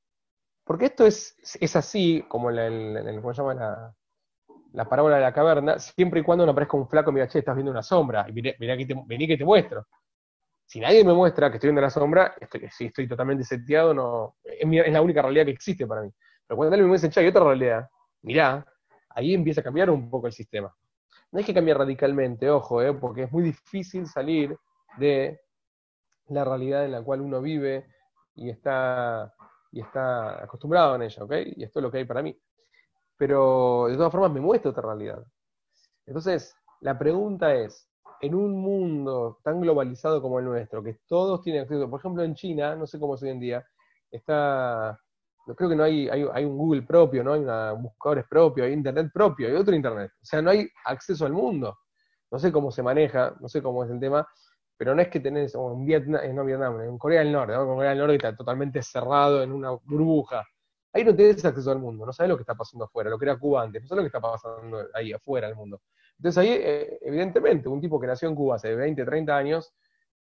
Porque 0.62 0.86
esto 0.86 1.04
es, 1.04 1.36
es 1.60 1.74
así, 1.74 2.24
como 2.28 2.52
en 2.52 2.58
el, 2.58 3.20
¿cómo 3.20 3.34
se 3.34 3.42
llama? 3.42 3.54
La, 3.54 3.94
la 4.74 4.84
parábola 4.88 5.16
de 5.16 5.22
la 5.22 5.32
caverna, 5.32 5.78
siempre 5.80 6.20
y 6.20 6.22
cuando 6.22 6.46
no 6.46 6.52
aparezca 6.52 6.76
un 6.76 6.88
flaco, 6.88 7.10
mira, 7.10 7.26
che, 7.26 7.40
estás 7.40 7.56
viendo 7.56 7.72
una 7.72 7.82
sombra, 7.82 8.26
y 8.28 8.32
mirá, 8.32 8.76
que 8.76 8.86
vení 9.06 9.26
que 9.26 9.36
te 9.36 9.44
muestro. 9.44 9.86
Si 10.66 10.80
nadie 10.80 11.04
me 11.04 11.14
muestra 11.14 11.50
que 11.50 11.56
estoy 11.56 11.68
viendo 11.68 11.80
la 11.80 11.90
sombra, 11.90 12.34
estoy, 12.40 12.68
si 12.70 12.86
estoy 12.86 13.08
totalmente 13.08 13.44
seteado, 13.44 13.94
no, 13.94 14.36
es, 14.44 14.92
la 14.92 15.00
única 15.00 15.22
realidad 15.22 15.44
que 15.44 15.52
existe 15.52 15.86
para 15.86 16.02
mí. 16.02 16.10
Pero 16.46 16.56
cuando 16.56 16.74
alguien 16.74 16.90
me 16.90 16.96
dice, 16.96 17.08
che, 17.08 17.20
hay 17.20 17.28
otra 17.28 17.44
realidad, 17.44 17.88
mirá, 18.22 18.66
ahí 19.10 19.34
empieza 19.34 19.60
a 19.60 19.64
cambiar 19.64 19.90
un 19.90 20.10
poco 20.10 20.26
el 20.26 20.32
sistema. 20.32 20.74
No 21.32 21.38
hay 21.38 21.44
que 21.44 21.54
cambiar 21.54 21.78
radicalmente, 21.78 22.50
ojo, 22.50 22.82
eh, 22.82 22.92
porque 22.92 23.24
es 23.24 23.32
muy 23.32 23.44
difícil 23.44 24.06
salir 24.06 24.56
de 24.98 25.40
la 26.28 26.44
realidad 26.44 26.84
en 26.84 26.92
la 26.92 27.02
cual 27.02 27.20
uno 27.20 27.40
vive 27.40 27.86
y 28.34 28.50
está, 28.50 29.32
y 29.72 29.80
está 29.80 30.44
acostumbrado 30.44 30.96
en 30.96 31.02
ella, 31.02 31.24
¿ok? 31.24 31.32
Y 31.56 31.64
esto 31.64 31.78
es 31.78 31.82
lo 31.82 31.90
que 31.90 31.98
hay 31.98 32.04
para 32.04 32.22
mí 32.22 32.36
pero 33.16 33.86
de 33.88 33.96
todas 33.96 34.12
formas 34.12 34.30
me 34.30 34.40
muestra 34.40 34.70
otra 34.70 34.82
realidad. 34.82 35.24
Entonces, 36.06 36.54
la 36.80 36.98
pregunta 36.98 37.54
es, 37.54 37.88
en 38.20 38.34
un 38.34 38.60
mundo 38.60 39.38
tan 39.42 39.60
globalizado 39.60 40.20
como 40.22 40.38
el 40.38 40.44
nuestro, 40.44 40.82
que 40.82 40.98
todos 41.06 41.42
tienen 41.42 41.62
acceso, 41.62 41.88
por 41.88 42.00
ejemplo 42.00 42.22
en 42.22 42.34
China, 42.34 42.74
no 42.76 42.86
sé 42.86 42.98
cómo 42.98 43.14
es 43.14 43.22
hoy 43.22 43.30
en 43.30 43.40
día, 43.40 43.66
está, 44.10 44.98
creo 45.56 45.68
que 45.68 45.76
no 45.76 45.84
hay, 45.84 46.08
hay, 46.08 46.44
un 46.44 46.56
Google 46.56 46.82
propio, 46.82 47.22
no 47.24 47.34
hay 47.34 47.40
una, 47.40 47.72
buscadores 47.72 48.24
propio, 48.28 48.64
hay 48.64 48.72
Internet 48.72 49.10
propio, 49.12 49.48
hay 49.48 49.54
otro 49.54 49.74
Internet, 49.74 50.12
o 50.20 50.24
sea, 50.24 50.42
no 50.42 50.50
hay 50.50 50.68
acceso 50.84 51.26
al 51.26 51.32
mundo. 51.32 51.78
No 52.28 52.40
sé 52.40 52.50
cómo 52.50 52.72
se 52.72 52.82
maneja, 52.82 53.36
no 53.40 53.48
sé 53.48 53.62
cómo 53.62 53.84
es 53.84 53.90
el 53.90 54.00
tema, 54.00 54.28
pero 54.76 54.94
no 54.96 55.00
es 55.00 55.08
que 55.08 55.20
tenés, 55.20 55.54
en 55.54 55.86
Vietnam, 55.86 56.34
no 56.34 56.44
Vietnam, 56.44 56.80
en 56.80 56.98
Corea 56.98 57.20
del 57.20 57.30
Norte, 57.30 57.52
¿no? 57.54 57.66
Corea 57.66 57.90
del 57.90 57.98
Norte 58.00 58.16
está 58.16 58.36
totalmente 58.36 58.82
cerrado 58.82 59.42
en 59.42 59.52
una 59.52 59.70
burbuja, 59.70 60.44
Ahí 60.96 61.04
no 61.04 61.14
tienes 61.14 61.44
acceso 61.44 61.70
al 61.70 61.78
mundo, 61.78 62.06
no 62.06 62.12
sabes 62.14 62.30
lo 62.30 62.38
que 62.38 62.42
está 62.42 62.54
pasando 62.54 62.86
afuera, 62.86 63.10
lo 63.10 63.18
que 63.18 63.26
era 63.26 63.38
Cuba 63.38 63.62
antes, 63.62 63.82
no 63.82 63.86
sabes 63.86 64.02
lo 64.02 64.10
que 64.10 64.16
está 64.16 64.30
pasando 64.30 64.88
ahí 64.94 65.12
afuera 65.12 65.46
del 65.46 65.54
mundo. 65.54 65.82
Entonces 66.18 66.38
ahí, 66.38 66.50
eh, 66.50 66.98
evidentemente, 67.02 67.68
un 67.68 67.80
tipo 67.80 68.00
que 68.00 68.06
nació 68.06 68.28
en 68.28 68.34
Cuba 68.34 68.56
hace 68.56 68.74
20, 68.74 69.04
30 69.04 69.36
años, 69.36 69.74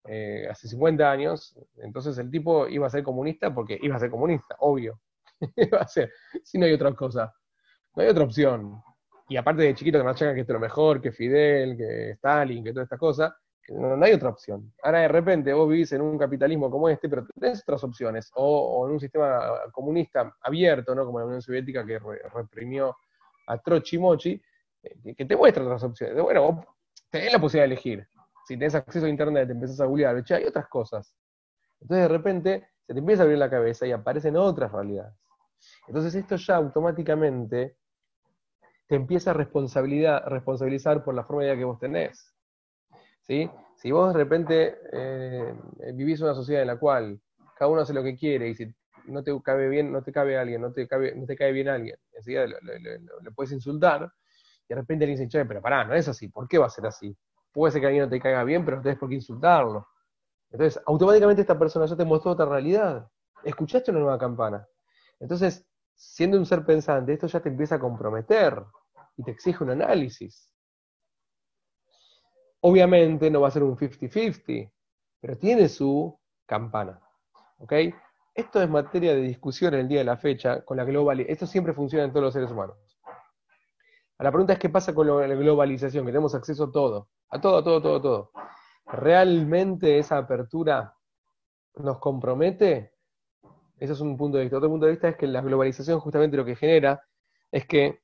eh, 0.05 0.47
hace 0.49 0.67
50 0.67 1.11
años, 1.11 1.57
entonces 1.77 2.17
el 2.17 2.31
tipo 2.31 2.67
iba 2.67 2.87
a 2.87 2.89
ser 2.89 3.03
comunista 3.03 3.53
porque 3.53 3.77
iba 3.81 3.95
a 3.95 3.99
ser 3.99 4.09
comunista, 4.09 4.55
obvio. 4.59 4.99
va 5.73 5.79
a 5.79 5.87
ser? 5.87 6.11
Si 6.43 6.57
no 6.57 6.65
hay 6.65 6.73
otra 6.73 6.93
cosa. 6.93 7.33
No 7.95 8.03
hay 8.03 8.09
otra 8.09 8.23
opción. 8.23 8.81
Y 9.27 9.37
aparte 9.37 9.63
de 9.63 9.75
chiquito 9.75 9.97
que 9.97 10.03
nos 10.03 10.17
que 10.17 10.25
esto 10.25 10.41
es 10.41 10.49
lo 10.53 10.59
mejor, 10.59 11.01
que 11.01 11.11
Fidel, 11.11 11.77
que 11.77 12.11
Stalin, 12.11 12.63
que 12.63 12.71
toda 12.71 12.83
esta 12.83 12.97
cosa, 12.97 13.35
no, 13.69 14.03
hay 14.03 14.13
otra 14.13 14.29
opción. 14.29 14.73
Ahora 14.83 14.99
de 14.99 15.07
repente 15.07 15.53
vos 15.53 15.69
vivís 15.69 15.91
en 15.93 16.01
un 16.01 16.17
capitalismo 16.17 16.69
como 16.69 16.89
este, 16.89 17.07
pero 17.07 17.25
tenés 17.39 17.61
otras 17.61 17.83
opciones. 17.83 18.31
O, 18.35 18.85
en 18.87 18.93
un 18.93 18.99
sistema 18.99 19.39
comunista 19.71 20.35
abierto, 20.41 20.93
¿no? 20.93 21.05
Como 21.05 21.19
la 21.19 21.25
Unión 21.25 21.41
Soviética 21.41 21.85
que 21.85 21.99
reprimió 22.33 22.95
a 23.47 23.57
Trochi 23.57 23.97
Mochi, 23.97 24.31
eh, 24.31 24.41
que, 24.81 25.25
te 25.25 25.35
muestra 25.35 25.63
otras 25.63 25.83
opciones. 25.83 26.21
Bueno, 26.21 26.65
tenés 27.09 27.31
la 27.31 27.39
posibilidad 27.39 27.67
de 27.67 27.73
elegir. 27.73 28.07
Si 28.47 28.57
tenés 28.57 28.75
acceso 28.75 29.05
a 29.05 29.09
internet, 29.09 29.47
te 29.47 29.53
empezás 29.53 29.79
a 29.81 29.85
googlear, 29.85 30.23
hay 30.29 30.45
otras 30.45 30.67
cosas. 30.67 31.15
Entonces 31.79 32.03
de 32.03 32.07
repente 32.07 32.67
se 32.85 32.93
te 32.93 32.99
empieza 32.99 33.23
a 33.23 33.25
abrir 33.25 33.37
la 33.37 33.49
cabeza 33.49 33.85
y 33.85 33.91
aparecen 33.91 34.35
otras 34.37 34.71
realidades. 34.71 35.15
Entonces 35.87 36.15
esto 36.15 36.35
ya 36.35 36.55
automáticamente 36.55 37.77
te 38.87 38.95
empieza 38.95 39.31
a 39.31 39.33
responsabilidad, 39.33 40.23
responsabilizar 40.25 41.03
por 41.03 41.15
la 41.15 41.23
forma 41.23 41.43
de 41.43 41.49
vida 41.49 41.59
que 41.59 41.65
vos 41.65 41.79
tenés. 41.79 42.33
¿Sí? 43.21 43.49
Si 43.75 43.91
vos 43.91 44.13
de 44.13 44.19
repente 44.19 44.77
eh, 44.91 45.55
vivís 45.93 46.19
una 46.21 46.33
sociedad 46.33 46.61
en 46.61 46.67
la 46.67 46.77
cual 46.77 47.19
cada 47.55 47.71
uno 47.71 47.81
hace 47.81 47.93
lo 47.93 48.03
que 48.03 48.15
quiere 48.15 48.49
y 48.49 48.55
si 48.55 48.73
no 49.05 49.23
te 49.23 49.31
cabe 49.41 49.69
bien, 49.69 49.91
no 49.91 50.03
te 50.03 50.11
cabe 50.11 50.37
alguien, 50.37 50.61
no 50.61 50.73
te, 50.73 50.87
cabe, 50.87 51.15
no 51.15 51.25
te 51.25 51.35
cae 51.35 51.51
bien 51.51 51.69
alguien, 51.69 51.95
enseguida 52.13 52.45
le 52.45 53.31
puedes 53.33 53.51
insultar, 53.51 54.11
de 54.67 54.75
repente 54.75 55.05
alguien 55.05 55.19
dice, 55.19 55.29
che, 55.29 55.45
pero 55.45 55.61
pará, 55.61 55.83
no 55.83 55.93
es 55.93 56.07
así, 56.07 56.29
¿por 56.29 56.47
qué 56.47 56.57
va 56.57 56.67
a 56.67 56.69
ser 56.69 56.85
así? 56.85 57.15
Puede 57.51 57.71
ser 57.71 57.81
que 57.81 57.87
alguien 57.87 58.05
no 58.05 58.09
te 58.09 58.19
caiga 58.19 58.43
bien, 58.43 58.63
pero 58.63 58.77
no 58.77 58.83
tenés 58.83 58.97
por 58.97 59.09
qué 59.09 59.15
insultarlo. 59.15 59.87
Entonces, 60.51 60.81
automáticamente 60.85 61.41
esta 61.41 61.57
persona 61.57 61.85
ya 61.85 61.95
te 61.95 62.05
mostró 62.05 62.31
otra 62.31 62.45
realidad. 62.45 63.09
Escuchaste 63.43 63.91
una 63.91 64.01
nueva 64.01 64.17
campana. 64.17 64.67
Entonces, 65.19 65.65
siendo 65.95 66.37
un 66.37 66.45
ser 66.45 66.65
pensante, 66.65 67.13
esto 67.13 67.27
ya 67.27 67.39
te 67.39 67.49
empieza 67.49 67.75
a 67.75 67.79
comprometer 67.79 68.63
y 69.17 69.23
te 69.23 69.31
exige 69.31 69.63
un 69.63 69.71
análisis. 69.71 70.51
Obviamente 72.61 73.29
no 73.29 73.41
va 73.41 73.47
a 73.47 73.51
ser 73.51 73.63
un 73.63 73.77
50-50, 73.77 74.71
pero 75.19 75.37
tiene 75.37 75.69
su 75.69 76.19
campana. 76.45 76.99
¿Ok? 77.57 77.73
Esto 78.33 78.61
es 78.61 78.69
materia 78.69 79.13
de 79.13 79.21
discusión 79.21 79.73
en 79.73 79.81
el 79.81 79.87
día 79.87 79.99
de 79.99 80.05
la 80.05 80.17
fecha 80.17 80.63
con 80.63 80.77
la 80.77 80.83
globalización. 80.83 81.33
Esto 81.33 81.47
siempre 81.47 81.73
funciona 81.73 82.05
en 82.05 82.11
todos 82.11 82.23
los 82.23 82.33
seres 82.33 82.51
humanos. 82.51 82.77
La 84.21 84.29
pregunta 84.29 84.53
es 84.53 84.59
qué 84.59 84.69
pasa 84.69 84.93
con 84.93 85.07
la 85.07 85.35
globalización, 85.35 86.05
que 86.05 86.11
tenemos 86.11 86.35
acceso 86.35 86.65
a 86.65 86.71
todo, 86.71 87.09
a 87.29 87.41
todo, 87.41 87.57
a 87.57 87.63
todo, 87.63 87.81
todo, 87.81 88.01
todo. 88.01 88.31
¿Realmente 88.85 89.97
esa 89.97 90.17
apertura 90.19 90.95
nos 91.77 91.97
compromete? 91.97 92.93
Ese 93.79 93.93
es 93.93 93.99
un 93.99 94.15
punto 94.17 94.37
de 94.37 94.43
vista. 94.43 94.57
Otro 94.57 94.69
punto 94.69 94.85
de 94.85 94.91
vista 94.91 95.09
es 95.09 95.17
que 95.17 95.25
la 95.25 95.41
globalización 95.41 95.99
justamente 95.99 96.37
lo 96.37 96.45
que 96.45 96.55
genera 96.55 97.01
es 97.51 97.65
que 97.65 97.99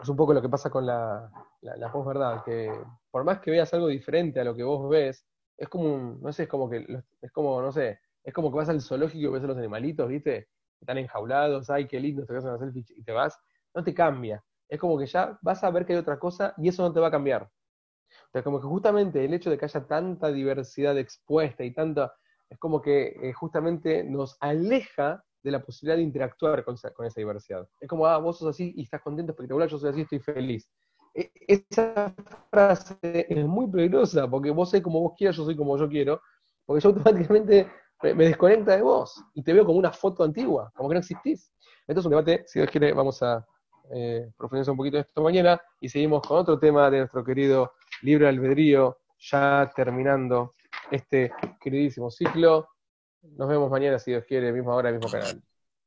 es 0.00 0.08
un 0.08 0.16
poco 0.16 0.32
lo 0.32 0.40
que 0.40 0.48
pasa 0.48 0.70
con 0.70 0.86
la, 0.86 1.30
la, 1.60 1.92
posverdad, 1.92 2.42
que 2.42 2.72
por 3.10 3.22
más 3.22 3.40
que 3.40 3.50
veas 3.50 3.74
algo 3.74 3.88
diferente 3.88 4.40
a 4.40 4.44
lo 4.44 4.54
que 4.54 4.62
vos 4.62 4.88
ves, 4.88 5.26
es 5.58 5.68
como 5.68 5.94
un, 5.94 6.22
no 6.22 6.32
sé, 6.32 6.44
es 6.44 6.48
como 6.48 6.70
que, 6.70 6.86
es 7.20 7.32
como, 7.32 7.60
no 7.60 7.70
sé, 7.70 8.00
es 8.24 8.32
como 8.32 8.50
que 8.50 8.56
vas 8.56 8.70
al 8.70 8.80
zoológico 8.80 9.28
y 9.28 9.32
ves 9.32 9.44
a 9.44 9.48
los 9.48 9.58
animalitos, 9.58 10.08
¿viste? 10.08 10.48
Están 10.80 10.96
enjaulados, 10.96 11.68
ay, 11.68 11.86
qué 11.86 12.00
lindo, 12.00 12.24
te 12.24 12.32
vas 12.32 12.46
a 12.46 12.48
una 12.48 12.58
selfie 12.58 12.84
y 12.96 13.02
te 13.04 13.12
vas, 13.12 13.38
no 13.74 13.84
te 13.84 13.92
cambia. 13.92 14.42
Es 14.68 14.80
como 14.80 14.98
que 14.98 15.06
ya 15.06 15.38
vas 15.42 15.62
a 15.62 15.70
ver 15.70 15.86
que 15.86 15.92
hay 15.92 15.98
otra 15.98 16.18
cosa 16.18 16.54
y 16.58 16.68
eso 16.68 16.82
no 16.82 16.92
te 16.92 17.00
va 17.00 17.08
a 17.08 17.10
cambiar. 17.10 17.44
O 17.44 18.30
sea, 18.32 18.42
como 18.42 18.60
que 18.60 18.66
justamente 18.66 19.24
el 19.24 19.34
hecho 19.34 19.50
de 19.50 19.58
que 19.58 19.64
haya 19.64 19.86
tanta 19.86 20.28
diversidad 20.28 20.98
expuesta 20.98 21.64
y 21.64 21.72
tanta, 21.72 22.14
es 22.48 22.58
como 22.58 22.80
que 22.80 23.16
eh, 23.22 23.32
justamente 23.32 24.04
nos 24.04 24.36
aleja 24.40 25.24
de 25.42 25.50
la 25.50 25.62
posibilidad 25.62 25.96
de 25.96 26.02
interactuar 26.02 26.64
con 26.64 26.74
esa, 26.74 26.90
diversidad. 27.16 27.68
Es 27.80 27.88
como, 27.88 28.06
ah, 28.06 28.18
vos 28.18 28.38
sos 28.38 28.48
así 28.48 28.72
y 28.76 28.82
estás 28.82 29.00
contento, 29.00 29.32
espectacular, 29.32 29.68
yo 29.68 29.78
soy 29.78 29.90
así, 29.90 30.00
estoy 30.02 30.18
feliz. 30.18 30.68
E, 31.14 31.30
esa 31.46 32.14
frase 32.50 32.98
es 33.02 33.46
muy 33.46 33.68
peligrosa, 33.68 34.28
porque 34.28 34.50
vos 34.50 34.70
sé 34.70 34.82
como 34.82 35.00
vos 35.00 35.12
quieras, 35.16 35.36
yo 35.36 35.44
soy 35.44 35.56
como 35.56 35.78
yo 35.78 35.88
quiero, 35.88 36.20
porque 36.64 36.82
yo 36.82 36.88
automáticamente 36.88 37.70
me 38.02 38.24
desconecta 38.24 38.76
de 38.76 38.82
vos 38.82 39.22
y 39.34 39.42
te 39.42 39.52
veo 39.52 39.64
como 39.64 39.78
una 39.78 39.92
foto 39.92 40.24
antigua, 40.24 40.70
como 40.74 40.88
que 40.88 40.94
no 40.94 41.00
existís. 41.00 41.52
Esto 41.86 42.00
es 42.00 42.06
un 42.06 42.10
debate, 42.10 42.44
si 42.46 42.58
Dios 42.58 42.70
quiere, 42.70 42.92
vamos 42.92 43.22
a 43.22 43.46
eh, 43.92 44.30
profundizar 44.36 44.72
un 44.72 44.78
poquito 44.78 44.98
esto 44.98 45.22
mañana 45.22 45.60
y 45.80 45.88
seguimos 45.88 46.26
con 46.26 46.38
otro 46.38 46.58
tema 46.58 46.90
de 46.90 46.98
nuestro 46.98 47.24
querido 47.24 47.72
libre 48.02 48.28
albedrío, 48.28 48.98
ya 49.18 49.70
terminando 49.74 50.54
este 50.90 51.32
queridísimo 51.60 52.10
ciclo. 52.10 52.68
Nos 53.22 53.48
vemos 53.48 53.70
mañana, 53.70 53.98
si 53.98 54.12
Dios 54.12 54.24
quiere, 54.24 54.52
misma 54.52 54.74
hora, 54.74 54.92
mismo 54.92 55.10
canal. 55.10 55.42